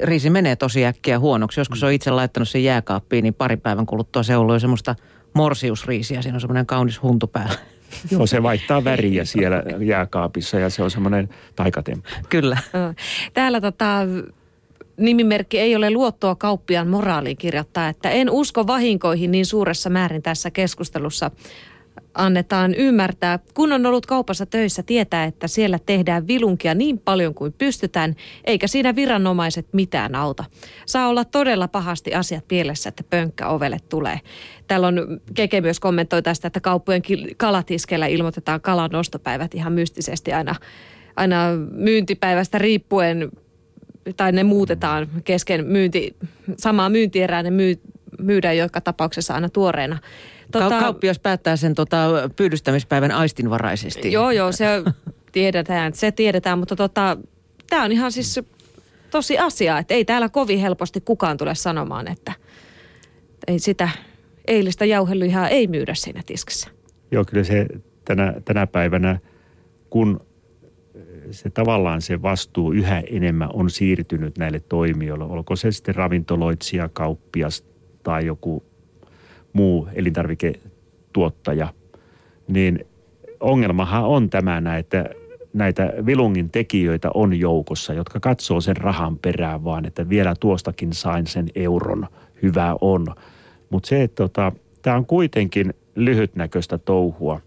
Riisi 0.04 0.30
menee 0.30 0.56
tosi 0.56 0.86
äkkiä 0.86 1.20
huonoksi. 1.20 1.60
Joskus 1.60 1.84
on 1.84 1.92
itse 1.92 2.12
laittanut 2.12 2.50
sen 2.50 2.64
jääkaappiin, 2.64 3.24
niin 3.24 3.34
pari 3.34 3.58
päivän 3.58 3.86
kuluttua 3.86 4.24
se 4.24 4.36
on 4.36 4.42
ollut 4.42 4.56
jo 4.56 4.60
semmoista 4.60 4.96
morsiusriisiä. 5.34 6.22
Siinä 6.22 6.36
on 6.36 6.42
semmoinen 6.42 6.66
kaunis 6.66 7.02
huntu 7.02 7.28
päällä. 7.28 7.56
Joo, 8.12 8.28
se 8.28 8.44
vaihtaa 8.44 8.84
väriä 8.84 9.26
siellä 9.26 9.64
jääkaapissa 9.80 10.60
ja 10.60 10.70
se 10.70 10.84
on 10.84 10.92
semmoinen 10.92 11.30
taikatemppu. 11.56 12.10
Kyllä. 12.30 12.58
Täällä 13.34 13.62
tota, 13.62 14.00
nimimerkki 14.98 15.60
ei 15.60 15.76
ole 15.76 15.92
luottoa 15.92 16.36
kauppiaan 16.36 16.88
moraaliin 16.88 17.38
kirjoittaa, 17.38 17.90
että 17.90 18.10
en 18.10 18.30
usko 18.30 18.68
vahinkoihin 18.68 19.32
niin 19.32 19.46
suuressa 19.46 19.90
määrin 19.90 20.22
tässä 20.22 20.52
keskustelussa 20.52 21.32
annetaan 22.14 22.76
ymmärtää. 22.76 23.40
Kun 23.54 23.72
on 23.74 23.86
ollut 23.86 24.06
kaupassa 24.06 24.46
töissä, 24.46 24.84
tietää, 24.84 25.24
että 25.24 25.48
siellä 25.48 25.80
tehdään 25.86 26.28
vilunkia 26.28 26.76
niin 26.76 27.00
paljon 27.00 27.34
kuin 27.34 27.54
pystytään, 27.58 28.16
eikä 28.46 28.68
siinä 28.68 28.96
viranomaiset 28.96 29.68
mitään 29.72 30.16
auta. 30.16 30.44
Saa 30.86 31.08
olla 31.08 31.26
todella 31.26 31.68
pahasti 31.68 32.14
asiat 32.14 32.48
pielessä, 32.48 32.90
että 32.90 33.04
pönkkä 33.10 33.48
ovelle 33.48 33.78
tulee. 33.90 34.20
Täällä 34.68 34.88
on, 34.88 35.22
Keke 35.34 35.62
myös 35.62 35.80
kommentoi 35.80 36.22
tästä, 36.22 36.48
että 36.48 36.60
kauppojen 36.60 37.02
kalatiskeillä 37.38 38.08
ilmoitetaan 38.08 38.62
kalan 38.62 38.90
nostopäivät 38.94 39.56
ihan 39.56 39.74
mystisesti 39.74 40.34
aina, 40.34 40.56
aina 41.16 41.38
myyntipäivästä 41.72 42.58
riippuen 42.58 43.30
tai 44.18 44.32
ne 44.32 44.44
muutetaan 44.44 45.08
kesken 45.24 45.66
myynti, 45.66 46.16
samaa 46.58 46.90
myyntierää, 46.90 47.44
ne 47.44 47.52
myy, 47.52 47.80
myydään 48.20 48.58
joka 48.58 48.82
tapauksessa 48.82 49.34
aina 49.34 49.50
tuoreena. 49.50 50.00
Tota, 50.52 50.80
Kauppias 50.80 51.20
päättää 51.20 51.56
sen 51.56 51.76
tota, 51.76 52.30
pyydystämispäivän 52.36 53.12
aistinvaraisesti. 53.12 54.12
Joo, 54.12 54.32
joo, 54.32 54.52
se 54.52 54.66
tiedetään, 55.32 55.94
se 55.94 56.12
tiedetään, 56.12 56.60
mutta 56.60 56.76
tota, 56.76 57.18
tämä 57.70 57.84
on 57.84 57.92
ihan 57.92 58.12
siis 58.12 58.40
tosi 59.12 59.38
asia, 59.38 59.78
että 59.78 59.94
ei 59.94 60.06
täällä 60.06 60.30
kovin 60.30 60.60
helposti 60.60 61.02
kukaan 61.02 61.38
tule 61.38 61.56
sanomaan, 61.56 62.08
että 62.08 62.34
ei 63.48 63.60
sitä 63.60 63.90
eilistä 64.48 64.86
jauhelihaa 64.86 65.50
ei 65.50 65.68
myydä 65.68 65.94
siinä 65.96 66.22
tiskissä. 66.26 66.70
Joo, 67.12 67.26
kyllä 67.26 67.44
se 67.44 67.66
tänä, 68.06 68.34
tänä 68.46 68.68
päivänä, 68.68 69.20
kun 69.90 70.26
se 71.34 71.50
tavallaan 71.50 72.02
se 72.02 72.22
vastuu 72.22 72.72
yhä 72.72 73.04
enemmän 73.12 73.50
on 73.54 73.70
siirtynyt 73.70 74.38
näille 74.38 74.60
toimijoille. 74.60 75.24
Olko 75.24 75.56
se 75.56 75.72
sitten 75.72 75.96
ravintoloitsija, 75.96 76.90
kauppias 76.90 77.66
tai 78.04 78.26
joku 78.26 78.64
muu 79.54 79.88
elintarviketuottaja. 79.94 81.68
Niin 82.48 82.86
ongelmahan 83.40 84.04
on 84.04 84.30
tämä, 84.30 84.78
että 84.80 85.10
näitä 85.54 85.94
vilungin 86.06 86.50
tekijöitä 86.50 87.10
on 87.14 87.40
joukossa, 87.40 87.94
jotka 87.94 88.20
katsoo 88.20 88.62
sen 88.62 88.78
rahan 88.78 89.18
perään 89.18 89.64
vaan, 89.64 89.86
että 89.86 90.10
vielä 90.10 90.34
tuostakin 90.40 90.94
sain 90.94 91.28
sen 91.28 91.48
euron, 91.56 92.08
hyvä 92.42 92.76
on. 92.82 93.06
Mutta 93.70 93.88
se, 93.88 94.04
että 94.04 94.24
tota, 94.24 94.52
tämä 94.82 94.96
on 94.96 95.06
kuitenkin 95.06 95.74
lyhytnäköistä 95.96 96.78
touhua. 96.78 97.42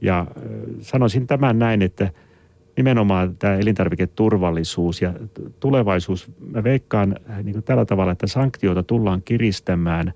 Ja 0.00 0.26
sanoisin 0.80 1.26
tämän 1.26 1.58
näin, 1.58 1.82
että– 1.82 2.10
nimenomaan 2.80 3.36
tämä 3.36 3.54
elintarviketurvallisuus 3.54 5.02
ja 5.02 5.14
tulevaisuus. 5.60 6.30
Mä 6.50 6.64
veikkaan 6.64 7.16
äh, 7.30 7.44
niin 7.44 7.52
kuin 7.52 7.62
tällä 7.62 7.84
tavalla, 7.84 8.12
että 8.12 8.26
sanktioita 8.26 8.82
tullaan 8.82 9.22
kiristämään. 9.22 10.12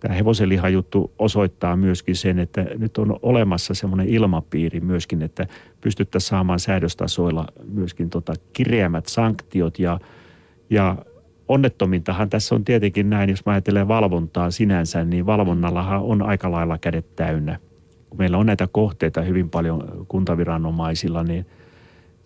Tämä 0.00 0.14
hevosenlihajuttu 0.14 1.12
osoittaa 1.18 1.76
myöskin 1.76 2.16
sen, 2.16 2.38
että 2.38 2.66
nyt 2.78 2.98
on 2.98 3.18
olemassa 3.22 3.74
semmoinen 3.74 4.08
ilmapiiri 4.08 4.80
myöskin, 4.80 5.22
että 5.22 5.46
pystyttäisiin 5.80 6.28
saamaan 6.28 6.60
säädöstasoilla 6.60 7.46
myöskin 7.68 8.10
tota 8.10 8.34
kireämmät 8.52 9.06
sanktiot 9.06 9.78
ja, 9.78 10.00
ja 10.70 10.96
onnettomintahan 11.48 12.30
tässä 12.30 12.54
on 12.54 12.64
tietenkin 12.64 13.10
näin, 13.10 13.30
jos 13.30 13.46
mä 13.46 13.52
ajattelen 13.52 13.88
valvontaa 13.88 14.50
sinänsä, 14.50 15.04
niin 15.04 15.26
valvonnallahan 15.26 16.02
on 16.02 16.22
aika 16.22 16.50
lailla 16.50 16.78
kädet 16.78 17.16
täynnä. 17.16 17.58
Kun 18.10 18.18
meillä 18.18 18.38
on 18.38 18.46
näitä 18.46 18.68
kohteita 18.72 19.22
hyvin 19.22 19.50
paljon 19.50 20.06
kuntaviranomaisilla, 20.08 21.22
niin– 21.22 21.46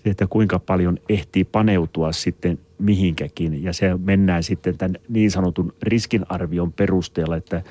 että 0.04 0.26
kuinka 0.26 0.58
paljon 0.58 0.98
ehtii 1.08 1.44
paneutua 1.44 2.12
sitten 2.12 2.58
mihinkäkin. 2.78 3.64
Ja 3.64 3.72
se 3.72 3.96
mennään 4.04 4.42
sitten 4.42 4.78
tämän 4.78 4.96
niin 5.08 5.30
sanotun 5.30 5.72
riskinarvion 5.82 6.72
perusteella, 6.72 7.36
että 7.36 7.62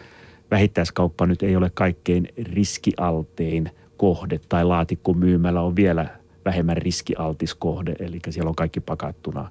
vähittäiskauppa 0.52 1.26
nyt 1.26 1.44
ei 1.44 1.56
ole 1.56 1.72
kaikkein 1.74 2.28
riskialtein 2.38 3.72
kohde 3.98 4.40
tai 4.50 4.66
laatikko 4.66 5.14
myymällä 5.14 5.62
on 5.62 5.76
vielä 5.76 6.08
vähemmän 6.46 6.78
riskialtis 6.78 7.56
kohde, 7.56 7.96
eli 8.00 8.20
siellä 8.30 8.50
on 8.50 8.56
kaikki 8.56 8.80
pakattuna 8.80 9.50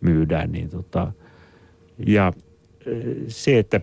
myydään. 0.00 0.52
Niin 0.52 0.70
tota, 0.70 1.12
ja 2.06 2.32
se, 3.28 3.58
että 3.58 3.80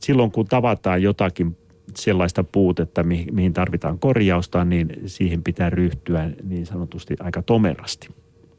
silloin 0.00 0.30
kun 0.30 0.46
tavataan 0.46 1.02
jotakin 1.02 1.56
sellaista 1.96 2.44
puutetta, 2.44 3.02
mihin 3.32 3.52
tarvitaan 3.52 3.98
korjausta, 3.98 4.64
niin 4.64 4.88
siihen 5.06 5.42
pitää 5.42 5.70
ryhtyä 5.70 6.30
niin 6.42 6.66
sanotusti 6.66 7.16
aika 7.20 7.42
tomerasti. 7.42 8.08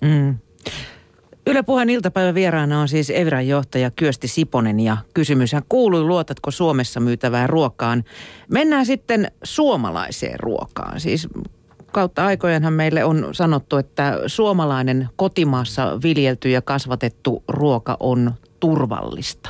Mm. 0.01 0.35
Yle 1.47 1.63
Puheen 1.63 1.89
iltapäivän 1.89 2.35
vieraana 2.35 2.81
on 2.81 2.87
siis 2.87 3.09
Evran 3.09 3.47
johtaja 3.47 3.91
Kyösti 3.91 4.27
Siponen 4.27 4.79
ja 4.79 4.97
kysymyshän 5.13 5.63
kuului, 5.69 6.03
luotatko 6.03 6.51
Suomessa 6.51 6.99
myytävään 6.99 7.49
ruokaan. 7.49 8.03
Mennään 8.51 8.85
sitten 8.85 9.31
suomalaiseen 9.43 10.39
ruokaan. 10.39 10.99
Siis 10.99 11.27
kautta 11.91 12.25
aikojenhan 12.25 12.73
meille 12.73 13.03
on 13.03 13.29
sanottu, 13.31 13.77
että 13.77 14.19
suomalainen 14.27 15.09
kotimaassa 15.15 15.99
viljelty 16.03 16.49
ja 16.49 16.61
kasvatettu 16.61 17.43
ruoka 17.47 17.97
on 17.99 18.33
turvallista. 18.59 19.49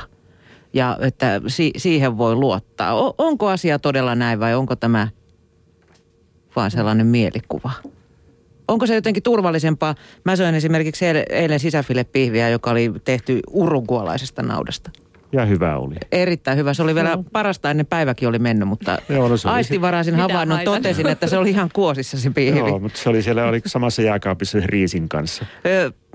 Ja 0.76 0.98
että 1.00 1.40
si- 1.46 1.72
siihen 1.76 2.18
voi 2.18 2.34
luottaa. 2.34 2.94
O- 2.94 3.14
onko 3.18 3.48
asia 3.48 3.78
todella 3.78 4.14
näin 4.14 4.40
vai 4.40 4.54
onko 4.54 4.76
tämä 4.76 5.08
vain 6.84 7.06
mielikuva? 7.06 7.70
onko 8.68 8.86
se 8.86 8.94
jotenkin 8.94 9.22
turvallisempaa? 9.22 9.94
Mä 10.24 10.36
söin 10.36 10.54
esimerkiksi 10.54 11.04
eilen 11.30 11.60
sisäfilepihviä, 11.60 12.48
joka 12.48 12.70
oli 12.70 12.92
tehty 13.04 13.40
urugualaisesta 13.50 14.42
naudasta. 14.42 14.90
Ja 15.32 15.46
hyvä 15.46 15.76
oli. 15.76 15.94
Erittäin 16.12 16.58
hyvä. 16.58 16.74
Se 16.74 16.82
oli 16.82 16.94
vielä 16.94 17.18
parasta 17.32 17.70
ennen 17.70 17.86
päiväkin 17.86 18.28
oli 18.28 18.38
mennyt, 18.38 18.68
mutta 18.68 18.98
Joo, 19.08 19.28
no 19.28 19.34
aistivaraisen 19.44 20.14
havainnon 20.14 20.60
totesin, 20.64 21.06
että 21.06 21.26
se 21.26 21.38
oli 21.38 21.50
ihan 21.50 21.70
kuosissa 21.72 22.20
se 22.20 22.30
pihvi. 22.30 22.58
Joo, 22.58 22.78
mutta 22.78 22.98
se 22.98 23.08
oli 23.08 23.22
siellä 23.22 23.44
oli 23.44 23.62
samassa 23.66 24.02
jääkaapissa 24.02 24.58
riisin 24.64 25.08
kanssa. 25.08 25.46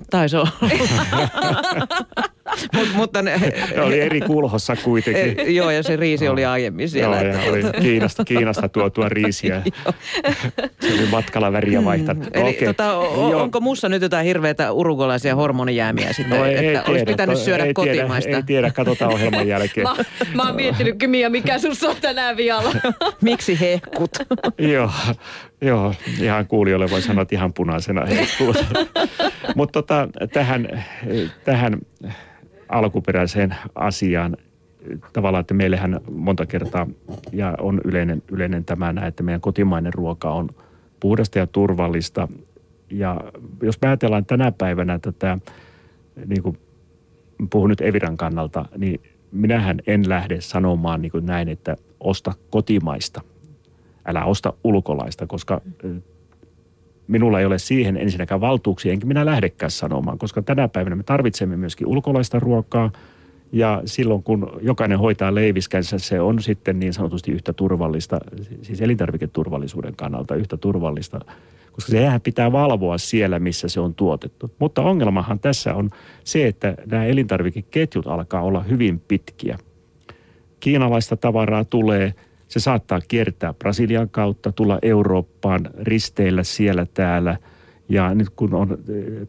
Taisi 0.09 0.37
olla. 0.37 0.51
Mut, 2.73 2.87
mutta 2.95 3.21
ne, 3.21 3.37
ne 3.75 3.81
oli 3.81 3.99
eri 3.99 4.21
kulhossa 4.21 4.75
kuitenkin. 4.75 5.39
E, 5.39 5.43
joo, 5.43 5.71
ja 5.71 5.83
se 5.83 5.95
riisi 5.95 6.27
oli 6.27 6.45
aiemmin 6.45 6.89
siellä. 6.89 7.21
Joo, 7.21 7.33
ja 7.33 7.51
oli 7.51 7.63
Kiinasta, 7.81 8.25
Kiinasta 8.25 8.69
tuotua 8.69 9.09
riisiä. 9.09 9.61
se 10.81 10.93
oli 10.93 11.07
matkalla 11.11 11.51
väriä 11.51 11.79
mm. 11.79 11.85
vaihtanut. 11.85 12.27
Eli 12.33 12.49
okay. 12.49 12.67
tota, 12.67 12.97
o, 12.97 13.41
onko 13.41 13.59
mussa 13.59 13.89
nyt 13.89 14.01
jotain 14.01 14.25
hirveitä 14.25 14.71
urugolaisia 14.71 15.35
hormonijäämiä 15.35 16.13
sitten, 16.13 16.39
no, 16.39 16.45
ei, 16.45 16.53
että 16.55 16.81
ei 16.81 16.91
olisi 16.91 17.05
pitänyt 17.05 17.37
syödä 17.37 17.65
ei 17.65 17.73
kotimaista? 17.73 18.27
Tiedä, 18.27 18.37
ei 18.37 18.43
tiedä, 18.43 18.71
katsotaan 18.71 19.13
ohjelman 19.13 19.47
jälkeen. 19.47 19.87
mä, 19.87 19.95
mä 20.33 20.43
oon 20.43 20.55
miettinyt, 20.55 20.95
Mia, 21.07 21.29
mikä 21.29 21.59
sussa 21.59 21.89
on 21.89 21.95
tänään 22.01 22.37
vialla. 22.37 22.71
Miksi 23.21 23.59
hehkut? 23.59 24.11
joo, 24.57 24.91
joo, 25.61 25.93
ihan 26.21 26.47
kuulijoille 26.47 26.89
voi 26.89 27.01
sanoa, 27.01 27.21
että 27.21 27.35
ihan 27.35 27.53
punaisena 27.53 28.05
hehkut. 28.05 28.65
Mutta 29.55 29.81
tota, 29.81 30.07
tähän, 30.33 30.85
tähän 31.45 31.77
alkuperäiseen 32.71 33.55
asiaan 33.75 34.37
tavallaan, 35.13 35.41
että 35.41 35.53
meillähän 35.53 35.99
monta 36.11 36.45
kertaa 36.45 36.87
ja 37.31 37.55
on 37.59 37.81
yleinen, 37.85 38.23
yleinen 38.31 38.65
tämä, 38.65 38.93
että 39.07 39.23
meidän 39.23 39.41
kotimainen 39.41 39.93
ruoka 39.93 40.31
on 40.31 40.49
puhdasta 40.99 41.39
ja 41.39 41.47
turvallista. 41.47 42.27
Ja 42.89 43.21
jos 43.61 43.81
me 43.81 43.87
ajatellaan 43.87 44.25
tänä 44.25 44.51
päivänä 44.51 44.99
tätä, 44.99 45.37
niin 46.25 46.43
kuin 46.43 46.57
puhun 47.49 47.69
nyt 47.69 47.81
Eviran 47.81 48.17
kannalta, 48.17 48.65
niin 48.77 49.01
minähän 49.31 49.79
en 49.87 50.09
lähde 50.09 50.41
sanomaan 50.41 51.01
niin 51.01 51.11
kuin 51.11 51.25
näin, 51.25 51.49
että 51.49 51.77
osta 51.99 52.33
kotimaista, 52.49 53.21
älä 54.05 54.25
osta 54.25 54.53
ulkolaista, 54.63 55.27
koska 55.27 55.61
minulla 57.11 57.39
ei 57.39 57.45
ole 57.45 57.59
siihen 57.59 57.97
ensinnäkään 57.97 58.41
valtuuksia, 58.41 58.91
enkä 58.91 59.05
minä 59.05 59.25
lähdekään 59.25 59.71
sanomaan, 59.71 60.17
koska 60.17 60.41
tänä 60.41 60.67
päivänä 60.67 60.95
me 60.95 61.03
tarvitsemme 61.03 61.57
myöskin 61.57 61.87
ulkolaista 61.87 62.39
ruokaa. 62.39 62.91
Ja 63.51 63.81
silloin 63.85 64.23
kun 64.23 64.51
jokainen 64.61 64.99
hoitaa 64.99 65.35
leiviskänsä, 65.35 65.99
se 65.99 66.21
on 66.21 66.41
sitten 66.41 66.79
niin 66.79 66.93
sanotusti 66.93 67.31
yhtä 67.31 67.53
turvallista, 67.53 68.19
siis 68.61 68.81
elintarviketurvallisuuden 68.81 69.95
kannalta 69.95 70.35
yhtä 70.35 70.57
turvallista, 70.57 71.19
koska 71.71 71.91
sehän 71.91 72.21
pitää 72.21 72.51
valvoa 72.51 72.97
siellä, 72.97 73.39
missä 73.39 73.67
se 73.67 73.79
on 73.79 73.95
tuotettu. 73.95 74.51
Mutta 74.59 74.81
ongelmahan 74.81 75.39
tässä 75.39 75.73
on 75.73 75.89
se, 76.23 76.47
että 76.47 76.75
nämä 76.85 77.05
elintarvikeketjut 77.05 78.07
alkaa 78.07 78.41
olla 78.41 78.63
hyvin 78.63 78.99
pitkiä. 78.99 79.57
Kiinalaista 80.59 81.17
tavaraa 81.17 81.65
tulee– 81.65 82.13
se 82.51 82.59
saattaa 82.59 82.99
kiertää 83.07 83.53
Brasilian 83.53 84.09
kautta, 84.09 84.51
tulla 84.51 84.79
Eurooppaan, 84.81 85.69
risteillä 85.81 86.43
siellä 86.43 86.85
täällä. 86.93 87.37
Ja 87.89 88.15
nyt 88.15 88.29
kun 88.29 88.53
on, 88.53 88.77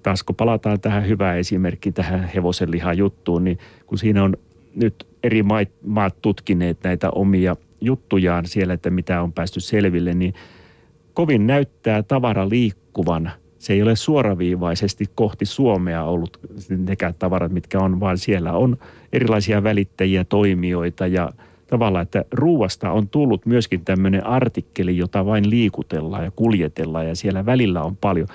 taas 0.03 0.23
kun 0.23 0.37
palataan 0.37 0.81
tähän 0.81 1.09
hyvään 1.09 1.39
esimerkkiin, 1.39 1.95
tähän 1.95 2.31
hevosen 2.35 2.69
juttuun, 2.97 3.45
niin 3.45 3.59
kun 3.87 3.99
siinä 3.99 4.25
on 4.25 4.37
nyt 4.75 5.07
eri 5.23 5.43
maat, 5.43 5.69
maat 5.87 6.23
tutkineet 6.23 6.79
näitä 6.85 7.11
omia 7.11 7.57
juttujaan 7.81 8.47
siellä, 8.47 8.75
että 8.75 8.91
mitä 8.91 9.23
on 9.23 9.33
päästy 9.33 9.61
selville, 9.61 10.15
niin 10.15 10.35
kovin 11.15 11.47
näyttää 11.47 12.03
tavara 12.03 12.49
liikkuvan. 12.49 13.31
Se 13.59 13.73
ei 13.73 13.83
ole 13.83 13.97
suoraviivaisesti 13.97 15.05
kohti 15.15 15.45
Suomea 15.45 16.05
ollut 16.05 16.41
nekään 16.69 17.15
tavarat, 17.19 17.53
mitkä 17.53 17.79
on, 17.79 18.01
vaan 18.01 18.19
siellä 18.19 18.53
on 18.53 18.77
erilaisia 19.13 19.63
välittäjiä, 19.63 20.25
toimijoita 20.25 21.07
ja– 21.07 21.31
tavallaan, 21.73 22.03
että 22.03 22.25
ruuasta 22.33 22.91
on 22.91 23.09
tullut 23.09 23.47
myöskin 23.47 23.85
tämmöinen 23.85 24.27
artikkeli, 24.27 24.97
jota 24.97 25.27
vain 25.27 25.51
liikutellaan 25.51 26.25
ja 26.25 26.31
kuljetellaan 26.31 27.09
ja 27.09 27.17
siellä 27.17 27.47
välillä 27.47 27.83
on 27.83 27.97
paljon. 27.97 28.29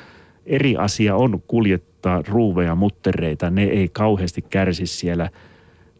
Eri 0.46 0.78
asia 0.78 1.16
on 1.16 1.42
kuljettaa 1.48 2.24
ruuveja, 2.28 2.76
muttereita, 2.76 3.50
ne 3.50 3.64
ei 3.64 3.90
kauheasti 3.94 4.42
kärsi 4.42 4.86
siellä 4.86 5.30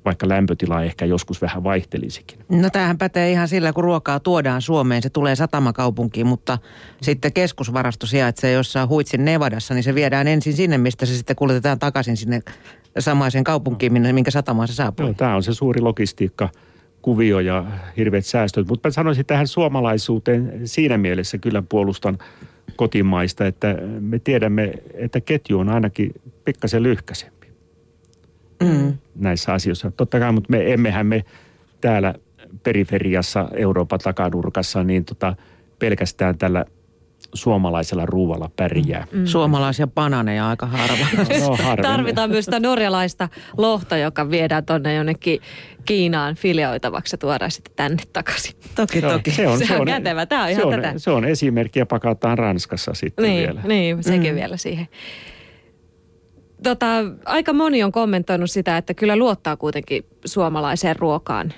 vaikka 0.06 0.28
lämpötila 0.28 0.84
ehkä 0.84 1.06
joskus 1.06 1.42
vähän 1.42 1.64
vaihtelisikin. 1.64 2.40
No 2.50 2.70
tämähän 2.70 2.98
pätee 2.98 3.32
ihan 3.32 3.48
sillä, 3.48 3.74
kun 3.74 3.84
ruokaa 3.84 4.20
tuodaan 4.20 4.62
Suomeen, 4.62 5.02
se 5.02 5.10
tulee 5.10 5.36
satamakaupunkiin, 5.36 6.28
mutta 6.28 6.58
sitten 7.02 7.34
keskusvarasto 7.34 8.06
sijaitsee 8.06 8.52
jossain 8.52 8.90
Huitsin 8.90 9.26
Nevadassa, 9.26 9.74
niin 9.74 9.84
se 9.84 9.96
viedään 9.96 10.28
ensin 10.28 10.54
sinne, 10.54 10.78
mistä 10.78 11.06
se 11.06 11.18
sitten 11.18 11.36
kuljetetaan 11.36 11.80
takaisin 11.80 12.18
sinne 12.18 12.42
samaiseen 13.00 13.44
kaupunkiin, 13.44 13.94
minkä 14.14 14.32
satamaan 14.32 14.68
se 14.68 14.74
saapuu. 14.74 15.06
Joo, 15.06 15.14
tämä 15.14 15.36
on 15.36 15.44
se 15.44 15.54
suuri 15.54 15.82
logistiikka 15.82 16.50
kuvio 17.02 17.40
ja 17.40 17.66
hirveät 17.98 18.26
säästöt. 18.26 18.68
Mutta 18.68 18.90
mä 18.90 18.92
sanoisin 18.92 19.26
tähän 19.26 19.48
suomalaisuuteen 19.48 20.62
siinä 20.66 20.98
mielessä 20.98 21.38
kyllä 21.38 21.64
puolustan 21.70 22.18
kotimaista, 22.76 23.46
että 23.46 23.78
me 24.00 24.20
tiedämme, 24.20 24.74
että 24.94 25.22
ketju 25.22 25.60
on 25.60 25.70
ainakin 25.70 26.12
pikkasen 26.46 26.84
lyhkäisempi 26.84 27.48
mm. 28.64 28.98
näissä 29.16 29.54
asioissa. 29.54 29.92
Totta 29.92 30.20
kai, 30.20 30.32
mutta 30.32 30.52
me 30.52 30.74
emmehän 30.74 31.06
me 31.08 31.26
täällä 31.82 32.14
periferiassa 32.64 33.50
Euroopan 33.54 34.00
takanurkassa 34.00 34.84
niin 34.84 35.06
tota, 35.06 35.36
pelkästään 35.80 36.38
tällä 36.38 36.66
suomalaisella 37.34 38.06
ruualla 38.06 38.50
pärjää. 38.56 39.08
Mm. 39.12 39.26
Suomalaisia 39.26 39.88
bananeja 39.88 40.50
aika 40.50 40.66
harva. 40.66 41.06
No, 41.48 41.58
Tarvitaan 41.82 42.30
myös 42.30 42.46
sitä 42.46 42.60
norjalaista 42.60 43.30
lohta, 43.58 43.98
joka 43.98 44.30
viedään 44.30 44.66
tuonne 44.66 44.94
jonnekin 44.94 45.40
Kiinaan 45.86 46.36
filioitavaksi 46.36 47.14
ja 47.14 47.18
tuodaan 47.18 47.52
sitten 47.52 47.74
tänne 47.76 48.04
takaisin. 48.14 48.56
Toki, 48.76 49.00
Joo, 49.00 49.12
toki. 49.12 49.32
Se 49.32 49.48
on, 49.48 49.60
se 49.60 49.78
on 49.78 49.86
kätevä. 49.86 50.26
Tämä 50.26 50.42
on 50.42 50.48
se 50.48 50.52
ihan 50.52 50.66
on, 50.66 50.74
tätä. 50.74 50.94
Se 50.98 51.12
on 51.12 51.26
esimerkki 51.26 51.80
ja 51.80 51.86
pakataan 51.86 52.38
Ranskassa 52.38 52.94
sitten 52.94 53.26
niin, 53.26 53.48
vielä. 53.48 53.62
Niin, 53.68 54.04
sekin 54.04 54.32
mm. 54.32 54.36
vielä 54.36 54.58
siihen. 54.58 54.88
Tota, 56.64 56.88
aika 57.26 57.54
moni 57.54 57.84
on 57.84 57.92
kommentoinut 57.92 58.52
sitä, 58.52 58.78
että 58.78 58.94
kyllä 58.94 59.16
luottaa 59.16 59.58
kuitenkin 59.58 60.06
suomalaiseen 60.26 60.96
ruokaan 60.96 61.54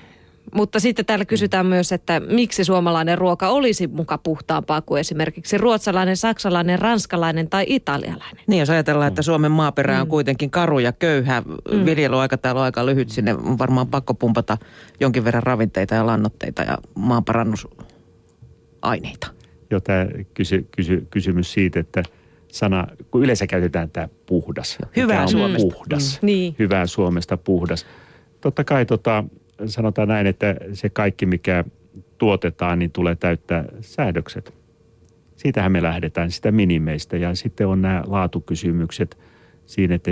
mutta 0.56 0.80
sitten 0.80 1.06
täällä 1.06 1.26
kysytään 1.26 1.66
myös, 1.66 1.92
että 1.92 2.20
miksi 2.20 2.64
suomalainen 2.64 3.18
ruoka 3.18 3.50
olisi 3.50 3.88
muka 3.88 4.18
puhtaampaa 4.18 4.82
kuin 4.82 5.00
esimerkiksi 5.00 5.58
ruotsalainen, 5.58 6.18
saksalainen, 6.18 6.80
ranskalainen 6.80 7.50
tai 7.50 7.66
italialainen. 7.68 8.44
Niin, 8.48 8.60
jos 8.60 8.70
ajatellaan, 8.70 9.08
että 9.08 9.22
Suomen 9.22 9.52
maaperä 9.52 10.02
on 10.02 10.08
mm. 10.08 10.10
kuitenkin 10.10 10.50
karu 10.50 10.80
ja 10.80 10.92
köyhä, 10.92 11.42
mm. 11.42 11.86
viljelyaikataulu 11.86 12.60
on 12.60 12.66
aika 12.66 12.86
lyhyt, 12.86 13.10
sinne 13.10 13.34
on 13.34 13.58
varmaan 13.58 13.88
pakko 13.88 14.14
pumpata 14.14 14.58
jonkin 15.00 15.26
verran 15.26 15.44
ravinteita 15.44 15.96
ja 15.96 16.06
lannoitteita 16.06 16.62
ja 16.62 16.78
maanparannusaineita. 16.96 19.28
Joo, 19.72 19.80
tämä 19.80 20.08
kysy, 20.34 20.68
kysy, 20.76 21.08
kysymys 21.10 21.54
siitä, 21.54 21.80
että 21.80 22.04
sana, 22.48 22.88
kun 23.12 23.24
yleensä 23.24 23.48
käytetään 23.48 23.90
tämä 23.90 24.10
puhdas. 24.26 24.78
Hyvää 24.96 25.28
Suomesta. 25.28 25.76
Puhdas. 25.76 26.22
Mm. 26.22 26.26
Niin. 26.26 26.56
Hyvää 26.60 26.88
Suomesta 26.88 27.38
puhdas. 27.38 27.86
Totta 28.42 28.64
kai 28.64 28.86
tota, 28.86 29.24
sanotaan 29.66 30.08
näin, 30.08 30.28
että 30.28 30.56
se 30.74 30.90
kaikki, 30.90 31.26
mikä 31.26 31.64
tuotetaan, 32.18 32.80
niin 32.80 32.92
tulee 32.92 33.16
täyttää 33.16 33.66
säädökset. 33.82 34.54
Siitähän 35.36 35.72
me 35.72 35.84
lähdetään, 35.84 36.32
sitä 36.32 36.52
minimeistä. 36.52 37.18
Ja 37.18 37.36
sitten 37.36 37.68
on 37.68 37.82
nämä 37.82 38.04
laatukysymykset 38.08 39.18
siinä, 39.66 39.96
että 39.96 40.12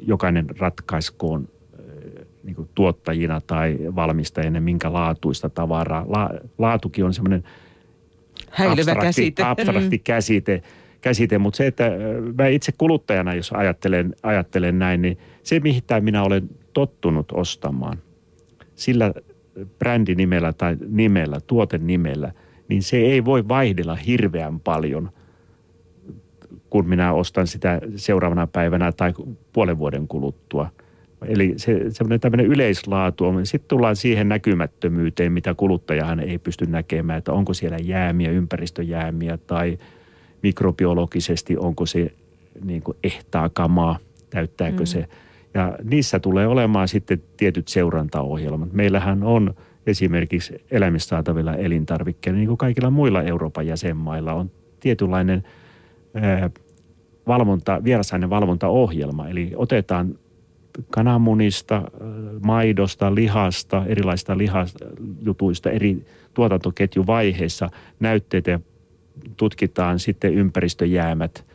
jokainen 0.00 0.46
ratkaiskoon 0.58 1.48
niin 2.42 2.56
kuin 2.56 2.68
tuottajina 2.74 3.40
tai 3.40 3.78
valmistajina, 3.94 4.60
minkä 4.60 4.92
laatuista 4.92 5.50
tavaraa. 5.50 6.04
La, 6.08 6.30
laatukin 6.58 7.04
on 7.04 7.14
semmoinen 7.14 7.44
abstrakti, 8.58 9.04
käsite. 9.04 9.42
abstrakti 9.42 9.98
käsite, 9.98 10.62
käsite, 11.00 11.38
mutta 11.38 11.56
se, 11.56 11.66
että 11.66 11.90
mä 12.38 12.46
itse 12.46 12.72
kuluttajana, 12.78 13.34
jos 13.34 13.52
ajattelen, 13.52 14.14
ajattelen 14.22 14.78
näin, 14.78 15.02
niin 15.02 15.18
se, 15.42 15.60
mihin 15.60 15.82
minä 16.00 16.22
olen 16.22 16.50
tottunut 16.72 17.32
ostamaan– 17.32 17.98
sillä 18.74 19.12
brändinimellä 19.78 20.52
tai 20.52 20.76
nimellä, 20.88 21.40
tuotenimellä, 21.46 22.32
niin 22.68 22.82
se 22.82 22.96
ei 22.96 23.24
voi 23.24 23.48
vaihdella 23.48 23.94
hirveän 23.94 24.60
paljon, 24.60 25.10
kun 26.70 26.88
minä 26.88 27.12
ostan 27.12 27.46
sitä 27.46 27.80
seuraavana 27.96 28.46
päivänä 28.46 28.92
tai 28.92 29.12
puolen 29.52 29.78
vuoden 29.78 30.08
kuluttua. 30.08 30.70
Eli 31.26 31.54
se, 31.56 31.90
semmoinen 31.90 32.20
tämmöinen 32.20 32.46
yleislaatu 32.46 33.24
on. 33.24 33.46
Sitten 33.46 33.68
tullaan 33.68 33.96
siihen 33.96 34.28
näkymättömyyteen, 34.28 35.32
mitä 35.32 35.54
kuluttajahan 35.54 36.20
ei 36.20 36.38
pysty 36.38 36.66
näkemään, 36.66 37.18
että 37.18 37.32
onko 37.32 37.54
siellä 37.54 37.76
jäämiä, 37.82 38.30
ympäristöjäämiä 38.30 39.38
tai 39.46 39.78
mikrobiologisesti 40.42 41.56
onko 41.56 41.86
se 41.86 42.12
niin 42.64 42.82
kuin 42.82 42.96
ehtaa 43.04 43.48
kamaa, 43.48 43.98
täyttääkö 44.30 44.80
mm. 44.80 44.86
se. 44.86 45.08
Ja 45.54 45.78
niissä 45.84 46.20
tulee 46.20 46.46
olemaan 46.46 46.88
sitten 46.88 47.22
tietyt 47.36 47.68
seurantaohjelmat. 47.68 48.72
Meillähän 48.72 49.22
on 49.22 49.54
esimerkiksi 49.86 50.64
eläimistä 50.70 51.08
saatavilla 51.08 51.54
elintarvikkeilla, 51.54 52.38
niin 52.38 52.48
kuin 52.48 52.58
kaikilla 52.58 52.90
muilla 52.90 53.22
Euroopan 53.22 53.66
jäsenmailla, 53.66 54.32
on 54.32 54.50
tietynlainen 54.80 55.42
valvonta, 57.26 57.84
vierasainen 57.84 58.30
valvontaohjelma. 58.30 59.28
Eli 59.28 59.52
otetaan 59.56 60.18
kananmunista, 60.90 61.82
maidosta, 62.42 63.14
lihasta, 63.14 63.82
erilaisista 63.86 64.38
lihasjutuista 64.38 65.70
eri 65.70 66.06
tuotantoketjuvaiheissa 66.34 67.70
näytteitä 68.00 68.60
tutkitaan 69.36 69.98
sitten 69.98 70.34
ympäristöjäämät, 70.34 71.53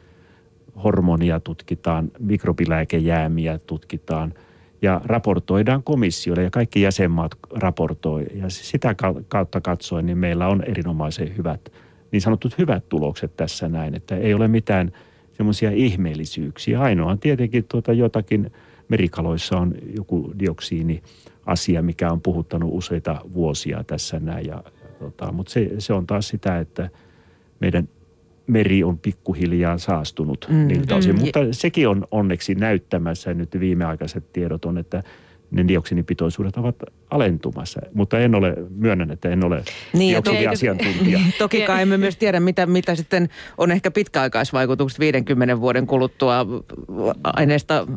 hormonia 0.84 1.40
tutkitaan, 1.40 2.12
mikrobilääkejäämiä 2.20 3.58
tutkitaan 3.58 4.34
ja 4.82 5.02
raportoidaan 5.06 5.84
komissiolle 5.84 6.44
ja 6.44 6.50
kaikki 6.50 6.82
jäsenmaat 6.82 7.32
raportoi. 7.56 8.26
Ja 8.34 8.50
sitä 8.50 8.96
kautta 9.28 9.62
katsoen 9.62 10.06
niin 10.06 10.18
meillä 10.18 10.48
on 10.48 10.64
erinomaisen 10.64 11.38
hyvät, 11.38 11.72
niin 12.12 12.22
sanotut 12.22 12.58
hyvät 12.58 12.90
tulokset 12.90 13.38
tässä 13.38 13.70
näin, 13.70 13.96
että 13.96 14.16
ei 14.16 14.34
ole 14.34 14.48
mitään 14.48 14.92
semmoisia 15.34 15.72
ihmeellisyyksiä. 15.72 16.82
Ainoa 16.82 17.18
tietenkin 17.18 17.64
tuota 17.64 17.94
jotakin, 17.94 18.52
merikaloissa 18.90 19.58
on 19.58 19.76
joku 19.98 20.34
dioksiini 20.40 21.04
asia, 21.46 21.82
mikä 21.82 22.12
on 22.12 22.22
puhuttanut 22.22 22.70
useita 22.74 23.22
vuosia 23.34 23.84
tässä 23.84 24.20
näin. 24.20 24.46
Ja, 24.48 24.64
tota, 25.00 25.32
mutta 25.32 25.52
se, 25.52 25.70
se 25.78 25.94
on 25.94 26.08
taas 26.08 26.28
sitä, 26.28 26.60
että 26.60 26.90
meidän 27.60 27.90
meri 28.50 28.84
on 28.84 28.98
pikkuhiljaa 28.98 29.78
saastunut 29.78 30.48
mm. 30.50 30.68
niiltä 30.68 30.96
osin. 30.96 31.16
Mm. 31.16 31.22
Mutta 31.22 31.40
sekin 31.52 31.88
on 31.88 32.08
onneksi 32.12 32.56
näyttämässä, 32.56 33.34
nyt 33.34 33.60
viimeaikaiset 33.60 34.34
tiedot 34.34 34.66
on, 34.66 34.78
että 34.78 35.04
ne 35.52 35.68
dioksinipitoisuudet 35.68 36.58
ovat 36.58 36.76
alentumassa. 37.10 37.82
Mutta 37.94 38.20
en 38.20 38.36
ole, 38.36 38.56
myönnän, 38.76 39.12
että 39.12 39.30
en 39.30 39.46
ole 39.46 39.64
niin, 39.94 40.12
dioksiniasiantuntija. 40.12 41.20
Toki 41.38 41.62
kai 41.62 41.82
emme 41.82 41.98
myös 41.98 42.18
tiedä, 42.18 42.40
mitä, 42.40 42.66
mitä 42.66 42.96
sitten 42.96 43.30
on 43.58 43.72
ehkä 43.72 43.92
pitkäaikaisvaikutukset 43.92 45.00
50 45.00 45.62
vuoden 45.62 45.88
kuluttua 45.88 46.46
aineesta 47.24 47.88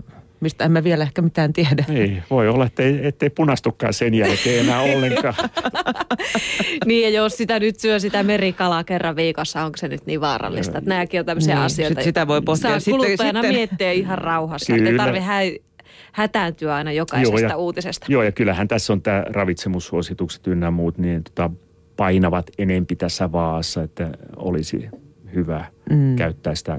mistä 0.42 0.64
emme 0.64 0.85
vielä 0.85 1.05
ehkä 1.05 1.22
mitään 1.22 1.52
tiedä. 1.52 1.85
Niin, 1.88 2.22
voi 2.31 2.48
olla, 2.48 2.66
ettei, 2.66 3.07
ettei 3.07 3.31
punastukaan 3.31 3.92
sen 3.92 4.14
jälkeen 4.14 4.64
enää 4.64 4.81
ollenkaan. 4.81 5.35
niin, 6.87 7.02
ja 7.02 7.11
jos 7.20 7.37
sitä 7.37 7.61
nyt 7.61 7.81
syö 7.81 7.98
sitä 7.98 8.22
merikalaa 8.22 8.85
kerran 8.85 9.16
viikossa, 9.16 9.64
onko 9.64 9.76
se 9.76 9.88
nyt 9.88 10.07
niin 10.07 10.20
vaarallista? 10.20 10.78
Että 10.78 10.90
nämäkin 10.90 11.20
on 11.20 11.26
tämmöisiä 11.26 11.55
niin, 11.55 11.64
asioita. 11.64 11.94
Sit 11.94 12.05
sitä 12.05 12.26
voi 12.26 12.42
pohtia. 12.42 12.81
Saa 12.81 12.92
kuluttajana 12.92 13.42
sitten... 13.42 13.55
miettiä 13.55 13.92
ihan 13.92 14.18
rauhassa. 14.18 14.72
Kyllä. 14.72 14.90
Ei 14.90 14.96
tarvitse 14.96 15.26
hä- 15.26 15.72
hätääntyä 16.12 16.74
aina 16.74 16.92
jokaisesta 16.92 17.40
joo, 17.40 17.50
ja, 17.50 17.57
uutisesta. 17.57 18.07
Joo, 18.09 18.22
ja 18.22 18.33
kyllähän 18.33 18.68
tässä 18.68 18.92
on 18.92 19.02
tämä 19.02 19.24
ravitsemussuositukset 19.26 20.46
ynnä 20.46 20.70
muut, 20.70 20.98
niin 20.98 21.24
tota, 21.24 21.50
painavat 21.96 22.50
enempi 22.59 22.96
tässä 22.96 23.33
vaassa, 23.33 23.83
että 23.83 24.11
olisi 24.37 24.88
hyvä 25.35 25.64
mm. 25.90 26.16
käyttää 26.16 26.55
sitä 26.55 26.78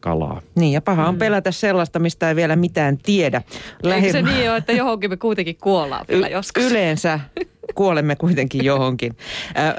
kalaa. 0.00 0.42
Niin, 0.54 0.72
ja 0.72 0.80
paha 0.80 1.08
on 1.08 1.14
mm. 1.14 1.18
pelätä 1.18 1.50
sellaista, 1.50 1.98
mistä 1.98 2.28
ei 2.28 2.36
vielä 2.36 2.56
mitään 2.56 2.98
tiedä. 2.98 3.42
Lähi... 3.82 4.06
Eikö 4.06 4.18
se 4.18 4.22
niin 4.22 4.50
ole, 4.50 4.56
että 4.56 4.72
johonkin 4.72 5.10
me 5.10 5.16
kuitenkin 5.16 5.56
kuollaan 5.56 6.04
vielä 6.08 6.28
joskus? 6.28 6.64
Yleensä 6.64 7.20
kuolemme 7.74 8.16
kuitenkin 8.16 8.64
johonkin. 8.64 9.16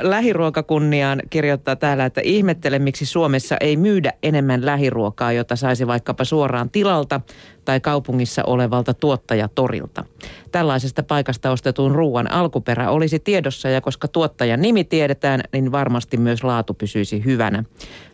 Lähiruokakunniaan 0.01 1.21
kirjoittaa 1.29 1.75
täällä, 1.75 2.05
että 2.05 2.21
ihmettele, 2.23 2.79
miksi 2.79 3.05
Suomessa 3.05 3.57
ei 3.59 3.77
myydä 3.77 4.13
enemmän 4.23 4.65
lähiruokaa, 4.65 5.31
jota 5.31 5.55
saisi 5.55 5.87
vaikkapa 5.87 6.23
suoraan 6.23 6.69
tilalta 6.69 7.21
tai 7.65 7.79
kaupungissa 7.79 8.43
olevalta 8.47 8.93
tuottajatorilta. 8.93 10.03
Tällaisesta 10.51 11.03
paikasta 11.03 11.51
ostetun 11.51 11.95
ruoan 11.95 12.31
alkuperä 12.31 12.89
olisi 12.89 13.19
tiedossa 13.19 13.69
ja 13.69 13.81
koska 13.81 14.07
tuottajan 14.07 14.61
nimi 14.61 14.83
tiedetään, 14.83 15.41
niin 15.53 15.71
varmasti 15.71 16.17
myös 16.17 16.43
laatu 16.43 16.73
pysyisi 16.73 17.25
hyvänä. 17.25 17.63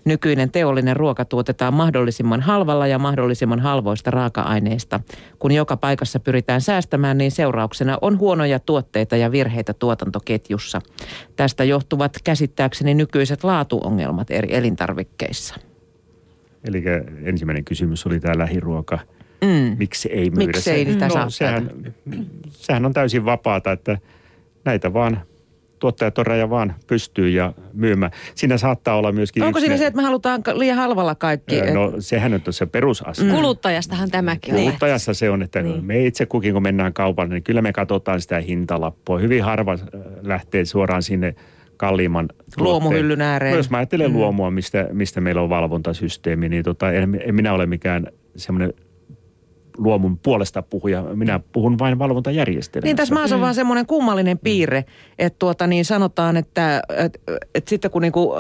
Nykyinen 0.06 0.52
teollinen 0.52 0.96
ruoka 0.96 1.26
tuotetaan 1.26 1.74
mahdollisimman 1.74 2.42
halvalla 2.42 2.88
ja 2.88 3.00
mahdollisimman 3.00 3.60
halvoista 3.60 4.12
raaka-aineista. 4.12 5.00
Kun 5.40 5.52
joka 5.52 5.78
paikassa 5.78 6.20
pyritään 6.20 6.62
säästämään, 6.62 7.18
niin 7.18 7.32
seurauksena 7.32 7.98
on 8.02 8.20
huonoja 8.20 8.60
tuotteita 8.60 9.18
ja 9.18 9.32
virheitä 9.32 9.57
tuotantoketjussa. 9.74 10.82
Tästä 11.36 11.64
johtuvat 11.64 12.18
käsittääkseni 12.24 12.94
nykyiset 12.94 13.44
laatuongelmat 13.44 14.32
eri 14.32 14.56
elintarvikkeissa. 14.56 15.56
Eli 16.64 16.84
ensimmäinen 17.24 17.66
kysymys 17.66 18.06
oli 18.06 18.20
tämä 18.20 18.38
lähiruoka– 18.38 19.00
Mm. 19.42 19.76
Miksi 19.78 20.10
ei 20.12 20.30
myydä? 20.30 20.46
Miksi 20.46 20.72
ei 20.72 20.86
sitä 20.86 21.08
no, 21.08 21.30
sehän, 21.30 21.72
sehän 22.50 22.86
on 22.86 22.94
täysin 22.94 23.26
vapaata, 23.26 23.72
että 23.72 23.98
näitä 24.66 24.94
vaan 24.94 25.22
tuottajat 25.80 26.18
on 26.18 26.26
raja 26.26 26.50
vaan 26.50 26.76
pystyy 26.88 27.30
ja 27.30 27.54
myymään. 27.74 28.12
Siinä 28.36 28.58
saattaa 28.58 28.96
olla 28.96 29.12
myöskin... 29.12 29.44
Onko 29.44 29.60
siinä 29.60 29.74
ne... 29.74 29.78
se, 29.78 29.86
että 29.86 29.98
me 29.98 30.04
halutaan 30.04 30.44
liian 30.54 30.78
halvalla 30.78 31.16
kaikki? 31.16 31.62
No 31.62 31.94
sehän 32.00 32.34
on 32.34 32.42
se 32.50 32.66
perusasia. 32.66 33.26
Mm. 33.26 33.32
Kuluttajastahan 33.32 34.12
tämäkin 34.12 34.56
on. 34.56 34.62
Kuluttajassa 34.62 35.14
se 35.14 35.30
on, 35.30 35.42
että 35.42 35.62
niin. 35.62 35.86
me 35.86 36.06
itse 36.06 36.26
kukin 36.26 36.54
kun 36.54 36.64
mennään 36.64 36.94
kaupalle, 36.94 37.34
niin 37.34 37.44
kyllä 37.44 37.62
me 37.62 37.74
katsotaan 37.74 38.22
sitä 38.22 38.40
hintalappua. 38.40 39.20
Hyvin 39.20 39.44
harva 39.44 39.74
äh, 39.74 39.80
lähtee 40.22 40.66
suoraan 40.66 41.04
sinne 41.04 41.36
kalliimman 41.78 42.30
Luomuhyllyn 42.58 43.22
ääreen. 43.22 43.54
Myös 43.54 43.70
mä 43.70 43.78
ajattelen 43.78 44.12
mm. 44.12 44.18
luomua, 44.18 44.52
mistä, 44.52 44.88
mistä 44.92 45.22
meillä 45.22 45.42
on 45.42 45.50
valvontasysteemi, 45.50 46.50
niin 46.50 46.64
tota, 46.64 46.92
en, 46.92 47.22
en 47.26 47.36
minä 47.36 47.54
ole 47.54 47.66
mikään 47.66 48.08
semmoinen 48.36 48.74
luomun 49.78 50.18
puolesta 50.18 50.62
puhuja. 50.62 51.02
Minä 51.02 51.40
puhun 51.52 51.80
vain 51.80 52.00
valvontajärjestelmästä. 52.00 52.88
Niin 52.88 52.96
tässä 52.96 53.14
maassa 53.14 53.36
on 53.36 53.40
mm. 53.40 53.44
vaan 53.44 53.56
semmoinen 53.56 53.86
kummallinen 53.86 54.40
piirre, 54.40 54.86
että 55.20 55.40
tuota 55.40 55.68
niin 55.68 55.86
sanotaan, 55.86 56.38
että, 56.38 56.82
että, 56.98 57.20
että 57.56 57.70
sitten 57.70 57.92
kun 57.92 58.02
niinku 58.02 58.36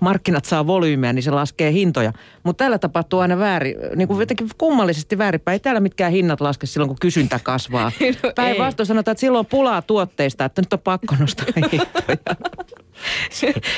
markkinat 0.00 0.44
saa 0.44 0.66
volyymiä, 0.66 1.12
niin 1.12 1.22
se 1.22 1.30
laskee 1.30 1.72
hintoja. 1.72 2.12
Mutta 2.42 2.58
täällä 2.58 2.78
tapahtuu 2.78 3.20
aina 3.20 3.38
väärin, 3.38 3.76
niin 3.96 4.08
kuin 4.08 4.20
jotenkin 4.20 4.48
kummallisesti 4.58 5.18
väärinpäin. 5.18 5.52
Ei 5.52 5.60
täällä 5.60 5.80
mitkään 5.80 6.12
hinnat 6.12 6.40
laske 6.40 6.66
silloin, 6.66 6.88
kun 6.88 6.96
kysyntä 7.00 7.40
kasvaa. 7.42 7.92
no, 8.22 8.32
Päinvastoin 8.34 8.86
sanotaan, 8.86 9.12
että 9.12 9.20
silloin 9.20 9.40
on 9.40 9.46
pulaa 9.46 9.82
tuotteista, 9.82 10.44
että 10.44 10.62
nyt 10.62 10.72
on 10.72 10.78
pakko 10.78 11.16
nostaa 11.20 11.46
hintoja. 11.72 12.36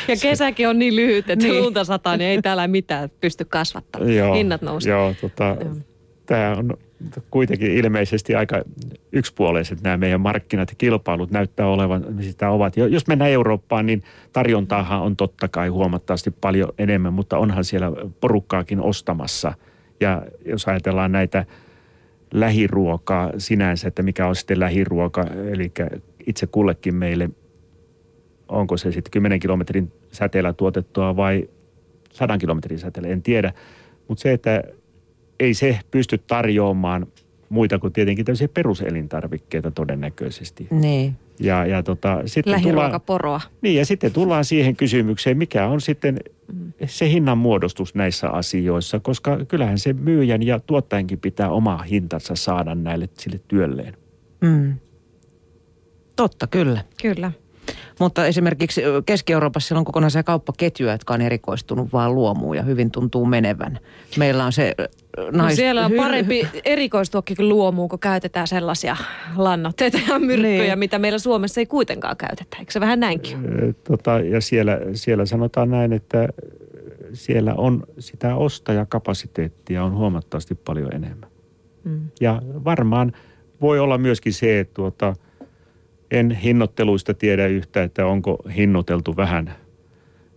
ja 0.08 0.16
kesäkin 0.22 0.68
on 0.68 0.78
niin 0.78 0.96
lyhyt, 0.96 1.30
että 1.30 1.46
niin. 1.46 1.62
lunta 1.62 1.84
sataa, 1.84 2.16
niin 2.16 2.30
ei 2.30 2.42
täällä 2.42 2.68
mitään 2.68 3.10
pysty 3.20 3.44
kasvattamaan. 3.44 4.14
Joo, 4.14 4.34
Hinnat 4.34 4.62
nousee. 4.62 4.90
Joo, 4.90 5.14
tota, 5.20 5.56
tämä 6.26 6.56
on 6.58 6.76
kuitenkin 7.30 7.70
ilmeisesti 7.70 8.34
aika 8.34 8.62
yksipuoleiset 9.12 9.82
nämä 9.82 9.96
meidän 9.96 10.20
markkinat 10.20 10.70
ja 10.70 10.74
kilpailut 10.78 11.30
näyttää 11.30 11.66
olevan, 11.66 12.04
sitä 12.20 12.50
ovat. 12.50 12.76
Jos 12.76 13.06
mennään 13.06 13.30
Eurooppaan, 13.30 13.86
niin 13.86 14.02
tarjontaahan 14.32 15.02
on 15.02 15.16
totta 15.16 15.48
kai 15.48 15.68
huomattavasti 15.68 16.30
paljon 16.30 16.72
enemmän, 16.78 17.12
mutta 17.12 17.38
onhan 17.38 17.64
siellä 17.64 17.92
porukkaakin 18.20 18.80
ostamassa. 18.80 19.54
Ja 20.00 20.22
jos 20.46 20.68
ajatellaan 20.68 21.12
näitä 21.12 21.44
lähiruokaa 22.34 23.30
sinänsä, 23.38 23.88
että 23.88 24.02
mikä 24.02 24.26
on 24.26 24.36
sitten 24.36 24.60
lähiruoka, 24.60 25.26
eli 25.52 25.72
itse 26.26 26.46
kullekin 26.46 26.94
meille, 26.94 27.30
onko 28.48 28.76
se 28.76 28.92
sitten 28.92 29.10
10 29.10 29.40
kilometrin 29.40 29.92
säteellä 30.12 30.52
tuotettua 30.52 31.16
vai 31.16 31.48
100 32.12 32.38
kilometrin 32.38 32.78
säteellä, 32.78 33.08
en 33.08 33.22
tiedä. 33.22 33.52
Mutta 34.08 34.22
se, 34.22 34.32
että 34.32 34.62
ei 35.42 35.54
se 35.54 35.78
pysty 35.90 36.18
tarjoamaan 36.18 37.06
muita 37.48 37.78
kuin 37.78 37.92
tietenkin 37.92 38.24
tämmöisiä 38.24 38.48
peruselintarvikkeita 38.48 39.70
todennäköisesti. 39.70 40.66
Niin. 40.70 41.16
Ja, 41.40 41.66
ja 41.66 41.82
tota, 41.82 42.22
sitten 42.26 42.52
Lähiruokaporoa. 42.52 43.38
Tullaan, 43.38 43.58
niin, 43.62 43.76
ja 43.76 43.86
sitten 43.86 44.12
tullaan 44.12 44.44
siihen 44.44 44.76
kysymykseen, 44.76 45.38
mikä 45.38 45.66
on 45.66 45.80
sitten 45.80 46.18
se 46.86 47.08
hinnan 47.08 47.38
muodostus 47.38 47.94
näissä 47.94 48.28
asioissa, 48.28 49.00
koska 49.00 49.44
kyllähän 49.44 49.78
se 49.78 49.92
myyjän 49.92 50.42
ja 50.42 50.60
tuottajankin 50.60 51.20
pitää 51.20 51.50
oma 51.50 51.82
hintansa 51.82 52.34
saada 52.34 52.74
näille 52.74 53.08
sille 53.18 53.40
työlleen. 53.48 53.96
Mm. 54.40 54.74
Totta, 56.16 56.46
kyllä. 56.46 56.84
Kyllä. 57.02 57.32
Mutta 58.00 58.26
esimerkiksi 58.26 58.82
Keski-Euroopassa 59.06 59.68
siellä 59.68 59.78
on 59.78 59.84
kokonaisia 59.84 60.22
kauppaketjuja, 60.22 60.92
jotka 60.92 61.14
on 61.14 61.20
erikoistunut 61.20 61.92
vaan 61.92 62.14
luomuun 62.14 62.56
ja 62.56 62.62
hyvin 62.62 62.90
tuntuu 62.90 63.26
menevän. 63.26 63.78
Meillä 64.16 64.44
on 64.44 64.52
se 64.52 64.74
nais... 65.32 65.52
No 65.52 65.56
siellä 65.56 65.86
on 65.86 65.92
parempi 65.96 66.48
erikoistuakin 66.64 67.48
luomuun, 67.48 67.88
kun 67.88 67.98
käytetään 67.98 68.46
sellaisia 68.46 68.96
lannoitteita 69.36 69.98
ja 70.08 70.18
myrkkyjä, 70.18 70.62
niin. 70.62 70.78
mitä 70.78 70.98
meillä 70.98 71.18
Suomessa 71.18 71.60
ei 71.60 71.66
kuitenkaan 71.66 72.16
käytetä. 72.16 72.56
Eikö 72.58 72.72
se 72.72 72.80
vähän 72.80 73.00
näinkin? 73.00 73.38
Tota, 73.84 74.10
ja 74.10 74.40
siellä, 74.40 74.78
siellä 74.94 75.26
sanotaan 75.26 75.70
näin, 75.70 75.92
että 75.92 76.28
siellä 77.12 77.54
on 77.54 77.82
sitä 77.98 78.36
ostajakapasiteettia 78.36 79.84
on 79.84 79.96
huomattavasti 79.96 80.54
paljon 80.54 80.94
enemmän. 80.94 81.30
Mm. 81.84 82.00
Ja 82.20 82.42
varmaan 82.64 83.12
voi 83.60 83.78
olla 83.78 83.98
myöskin 83.98 84.32
se, 84.32 84.60
että 84.60 84.74
tuota, 84.74 85.14
en 86.12 86.30
hinnoitteluista 86.30 87.14
tiedä 87.14 87.46
yhtä, 87.46 87.82
että 87.82 88.06
onko 88.06 88.38
hinnoiteltu 88.56 89.16
vähän, 89.16 89.54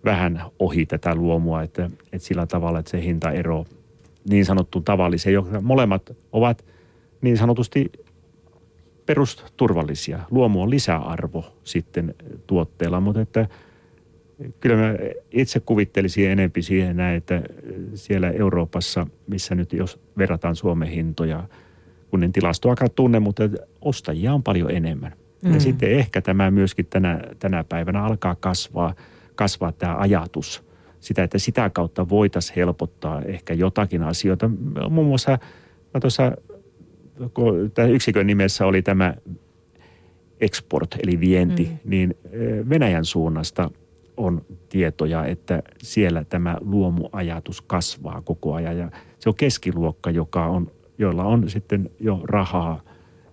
vähän 0.06 0.42
ohi 0.60 0.86
tätä 0.86 1.16
luomua, 1.16 1.62
että, 1.62 1.90
että 2.14 2.28
sillä 2.28 2.46
tavalla, 2.46 2.80
että 2.80 2.92
se 2.92 3.02
hintaero 3.02 3.66
niin 4.30 4.46
sanottuun 4.46 4.86
tavalliseen, 4.86 5.34
joka 5.34 5.62
molemmat 5.62 6.12
ovat 6.32 6.66
niin 7.22 7.38
sanotusti 7.38 7.92
perusturvallisia. 9.06 10.20
Luomu 10.32 10.62
on 10.62 10.70
lisäarvo 10.70 11.46
sitten 11.64 12.16
tuotteella, 12.48 13.00
mutta 13.00 13.22
että 13.22 13.48
kyllä 14.60 14.76
mä 14.76 14.94
itse 15.32 15.60
kuvittelisin 15.60 16.30
enempi 16.30 16.62
siihen 16.62 16.98
näin, 16.98 17.18
että 17.18 17.42
siellä 17.94 18.30
Euroopassa, 18.30 19.08
missä 19.28 19.56
nyt 19.56 19.74
jos 19.74 20.00
verrataan 20.18 20.56
Suomen 20.56 20.90
hintoja, 20.90 21.44
kun 22.10 22.24
en 22.24 22.32
tilastoakaan 22.32 22.92
tunne, 22.96 23.20
mutta 23.20 23.44
ostajia 23.82 24.34
on 24.34 24.44
paljon 24.44 24.72
enemmän. 24.72 25.25
Mm. 25.44 25.54
Ja 25.54 25.60
sitten 25.60 25.92
ehkä 25.92 26.22
tämä 26.22 26.52
myöskin 26.52 26.86
tänä, 26.86 27.22
tänä 27.40 27.64
päivänä 27.64 28.04
alkaa 28.04 28.36
kasvaa, 28.36 28.94
kasvaa 29.36 29.72
tämä 29.72 29.98
ajatus– 29.98 30.64
sitä, 31.06 31.24
että 31.24 31.38
sitä 31.38 31.70
kautta 31.70 32.10
voitaisiin 32.10 32.56
helpottaa 32.56 33.22
ehkä 33.22 33.54
jotakin 33.54 34.04
asioita. 34.04 34.50
Muun 34.90 35.08
muassa 35.08 35.32
mä 35.94 36.00
tuossa, 36.00 36.32
kun 37.34 37.72
tämän 37.74 37.92
yksikön 37.92 38.28
nimessä 38.28 38.66
oli 38.66 38.82
tämä 38.82 39.14
export 40.42 40.96
eli 41.04 41.20
vienti, 41.20 41.64
mm. 41.64 41.90
niin 41.90 42.16
Venäjän 42.70 43.06
suunnasta 43.06 43.72
on 44.18 44.46
tietoja, 44.70 45.26
että 45.26 45.64
siellä 45.84 46.24
tämä 46.24 46.58
luomuajatus 46.62 47.62
kasvaa 47.62 48.22
koko 48.22 48.54
ajan 48.54 48.78
ja 48.78 48.92
se 49.20 49.30
on 49.30 49.36
keskiluokka, 49.36 50.12
joka 50.12 50.46
on, 50.46 50.72
joilla 50.98 51.24
on 51.24 51.50
sitten 51.50 51.90
jo 52.00 52.20
rahaa 52.24 52.82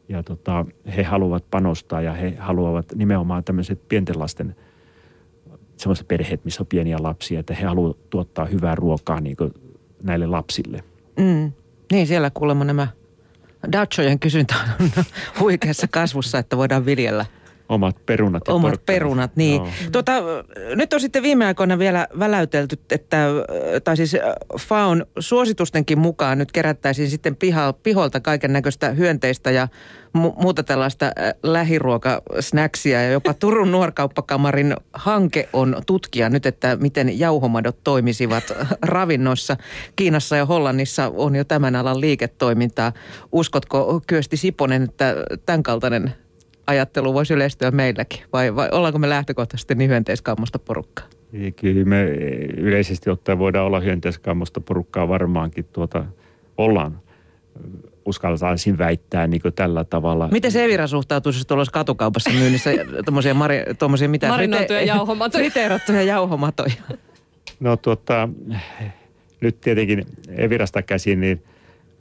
ja 0.08 0.22
tota, 0.22 0.66
he 0.96 1.02
haluavat 1.02 1.50
panostaa 1.50 2.02
ja 2.02 2.12
he 2.12 2.34
haluavat 2.38 2.92
nimenomaan 2.94 3.44
tämmöiset 3.44 3.88
pienten 3.88 4.18
lasten– 4.18 4.56
sellaiset 5.82 6.08
perheet, 6.08 6.44
missä 6.44 6.62
on 6.62 6.66
pieniä 6.66 6.96
lapsia, 7.00 7.40
että 7.40 7.54
he 7.54 7.64
haluavat 7.64 8.10
tuottaa 8.10 8.44
hyvää 8.44 8.74
ruokaa 8.74 9.20
niin 9.20 9.36
näille 10.02 10.26
lapsille. 10.26 10.84
Mm. 11.18 11.52
Niin, 11.92 12.06
siellä 12.06 12.30
kuulemma 12.34 12.64
nämä 12.64 12.88
dachojen 13.72 14.18
kysyntä 14.18 14.54
on 14.80 14.90
huikeassa 15.40 15.86
kasvussa, 15.90 16.38
että 16.38 16.56
voidaan 16.56 16.86
viljellä– 16.86 17.26
Omat 17.68 18.06
perunat 18.06 18.42
ja 18.48 18.54
Omat 18.54 18.70
porkkanat. 18.70 18.86
perunat, 18.86 19.36
niin. 19.36 19.62
No. 19.62 19.68
Tuota, 19.92 20.12
nyt 20.76 20.92
on 20.92 21.00
sitten 21.00 21.22
viime 21.22 21.46
aikoina 21.46 21.78
vielä 21.78 22.08
väläytelty, 22.18 22.78
että, 22.90 23.26
tai 23.84 23.96
siis 23.96 24.16
FAUN 24.60 25.06
suositustenkin 25.18 25.98
mukaan 25.98 26.38
nyt 26.38 26.52
kerättäisiin 26.52 27.10
sitten 27.10 27.36
piha, 27.36 27.72
piholta 27.72 28.20
kaiken 28.20 28.52
näköistä 28.52 28.90
hyönteistä 28.90 29.50
ja 29.50 29.68
mu- 30.18 30.42
muuta 30.42 30.62
tällaista 30.62 31.12
lähiruokasnäksiä. 31.42 33.02
Ja 33.02 33.10
jopa 33.10 33.34
Turun 33.34 33.72
nuorkauppakamarin 33.72 34.76
hanke 34.92 35.48
on 35.52 35.76
tutkia 35.86 36.28
nyt, 36.28 36.46
että 36.46 36.76
miten 36.76 37.18
jauhomadot 37.18 37.76
toimisivat 37.84 38.44
ravinnoissa. 38.82 39.56
Kiinassa 39.96 40.36
ja 40.36 40.46
Hollannissa 40.46 41.12
on 41.16 41.36
jo 41.36 41.44
tämän 41.44 41.76
alan 41.76 42.00
liiketoimintaa. 42.00 42.92
Uskotko 43.32 44.02
Kyösti 44.06 44.36
Siponen, 44.36 44.82
että 44.82 45.14
tämän 45.46 45.62
kaltainen 45.62 46.14
ajattelu 46.66 47.14
voisi 47.14 47.34
yleistyä 47.34 47.70
meilläkin? 47.70 48.20
Vai, 48.32 48.56
vai 48.56 48.68
ollaanko 48.72 48.98
me 48.98 49.08
lähtökohtaisesti 49.08 49.74
niin 49.74 49.90
hyönteiskammosta 49.90 50.58
porukkaa? 50.58 51.06
Kyllä 51.56 51.84
me 51.84 52.02
yleisesti 52.56 53.10
ottaen 53.10 53.38
voidaan 53.38 53.66
olla 53.66 53.80
hyönteiskammosta 53.80 54.60
porukkaa 54.60 55.08
varmaankin 55.08 55.64
tuota, 55.64 56.04
ollaan 56.58 57.00
uskaltaisin 58.04 58.78
väittää 58.78 59.26
niin 59.26 59.42
kuin 59.42 59.54
tällä 59.54 59.84
tavalla. 59.84 60.28
Miten 60.28 60.52
se 60.52 60.64
Evira 60.64 60.86
suhtautuisi, 60.86 61.38
jos 61.38 61.46
tuolla 61.46 61.64
katukaupassa 61.72 62.30
myynnissä 62.30 62.70
tuommoisia 63.04 63.34
mari, 63.34 63.58
mitä? 64.08 64.28
Marinoituja 64.28 64.80
frite- 64.80 64.86
jauhomatoja. 64.86 65.44
Friteerattuja 65.44 66.02
jauhomatoja. 66.02 66.74
No 67.60 67.76
tuota, 67.76 68.28
nyt 69.40 69.60
tietenkin 69.60 70.06
Evirasta 70.28 70.82
käsin, 70.82 71.20
niin 71.20 71.42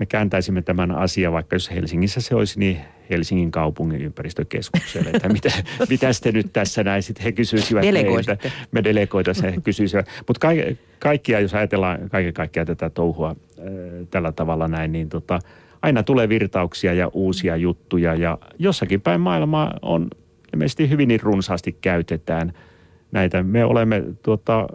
me 0.01 0.05
kääntäisimme 0.05 0.61
tämän 0.61 0.91
asian, 0.91 1.33
vaikka 1.33 1.55
jos 1.55 1.71
Helsingissä 1.71 2.21
se 2.21 2.35
olisi, 2.35 2.59
niin 2.59 2.77
Helsingin 3.09 3.51
kaupungin 3.51 4.01
ympäristökeskukselle, 4.01 5.09
että 5.09 5.29
mitä, 5.29 5.49
mitä 5.89 6.07
te 6.23 6.31
nyt 6.31 6.53
tässä 6.53 6.83
näin, 6.83 7.03
sitten 7.03 7.23
he 7.23 7.31
kysyisivät 7.31 7.83
meiltä, 7.83 8.37
me 8.71 8.83
delegoita 8.83 9.33
se 9.33 9.53
kysyisivät. 9.63 10.07
Mutta 10.27 10.47
ka- 10.47 10.75
kaikkia, 10.99 11.39
jos 11.39 11.53
ajatellaan 11.53 12.09
kaiken 12.09 12.33
kaikkiaan 12.33 12.67
tätä 12.67 12.89
touhua 12.89 13.29
äh, 13.29 13.65
tällä 14.09 14.31
tavalla 14.31 14.67
näin, 14.67 14.91
niin 14.91 15.09
tota, 15.09 15.39
aina 15.81 16.03
tulee 16.03 16.29
virtauksia 16.29 16.93
ja 16.93 17.07
uusia 17.13 17.55
juttuja 17.55 18.15
ja 18.15 18.37
jossakin 18.59 19.01
päin 19.01 19.21
maailmaa 19.21 19.73
on 19.81 20.07
ilmeisesti 20.53 20.89
hyvin 20.89 21.07
niin 21.07 21.21
runsaasti 21.21 21.77
käytetään 21.81 22.53
näitä. 23.11 23.43
Me 23.43 23.65
olemme 23.65 24.03
tuota, 24.23 24.67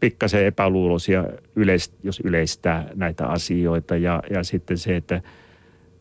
pikkasen 0.00 0.46
epäluuloisia, 0.46 1.24
yleis, 1.56 1.94
jos 2.02 2.20
yleistää 2.24 2.88
näitä 2.94 3.26
asioita. 3.26 3.96
Ja, 3.96 4.22
ja 4.30 4.44
sitten 4.44 4.78
se, 4.78 4.96
että 4.96 5.20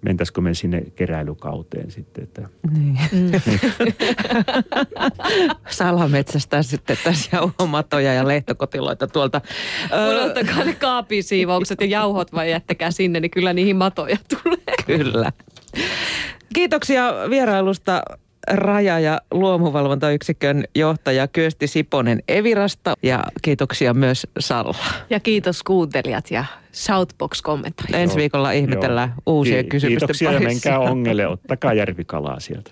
mentäisikö 0.02 0.42
me 0.42 0.54
sinne 0.54 0.84
keräilykauteen 0.96 1.92
sitten. 1.92 2.24
Että. 2.24 2.50
Niin. 2.74 2.98
Mm. 3.12 3.30
Salametsästään 5.70 6.64
sitten 6.64 6.98
tässä 7.04 7.38
jauhomatoja 7.38 8.14
ja 8.14 8.28
lehtokotiloita 8.28 9.08
tuolta. 9.08 9.42
Unohtakaa 10.10 10.64
ne 10.64 10.74
kaapisiivoukset 10.74 11.82
ja 11.82 11.88
jauhot 11.88 12.34
vai 12.34 12.52
jättäkää 12.52 12.92
sinne, 12.92 13.20
niin 13.20 13.32
kyllä 13.32 13.54
niihin 13.54 13.76
matoja 13.76 14.18
tulee. 14.30 14.76
Kyllä. 14.86 15.32
Kiitoksia 16.54 17.14
vierailusta 17.30 18.04
raja- 18.48 19.00
ja 19.00 19.22
luomuvalvontayksikön 19.32 20.64
johtaja 20.76 21.28
Kyösti 21.28 21.68
Siponen 21.68 22.24
Evirasta 22.28 22.94
ja 23.04 23.24
kiitoksia 23.42 23.94
myös 23.94 24.28
Salla. 24.40 24.76
Ja 25.10 25.20
kiitos 25.20 25.64
kuuntelijat 25.64 26.32
ja 26.32 26.46
Shoutbox-kommentoijat. 26.74 27.96
Ensi 28.02 28.16
viikolla 28.18 28.52
ihmetellään 28.52 29.10
Joo. 29.10 29.36
uusia 29.36 29.64
Ki- 29.64 29.70
kysymysten 29.70 30.00
Kiitoksia 30.00 30.30
parissa. 30.30 30.44
ja 30.44 30.50
menkää 30.50 30.80
ongelle, 30.92 31.28
ottakaa 31.28 31.74
järvikalaa 31.74 32.40
sieltä. 32.40 32.72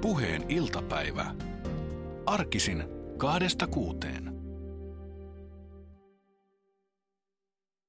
Puheen 0.00 0.42
iltapäivä. 0.48 1.26
Arkisin 2.26 2.84
kaadesta 3.16 3.66
kuuteen. 3.66 4.35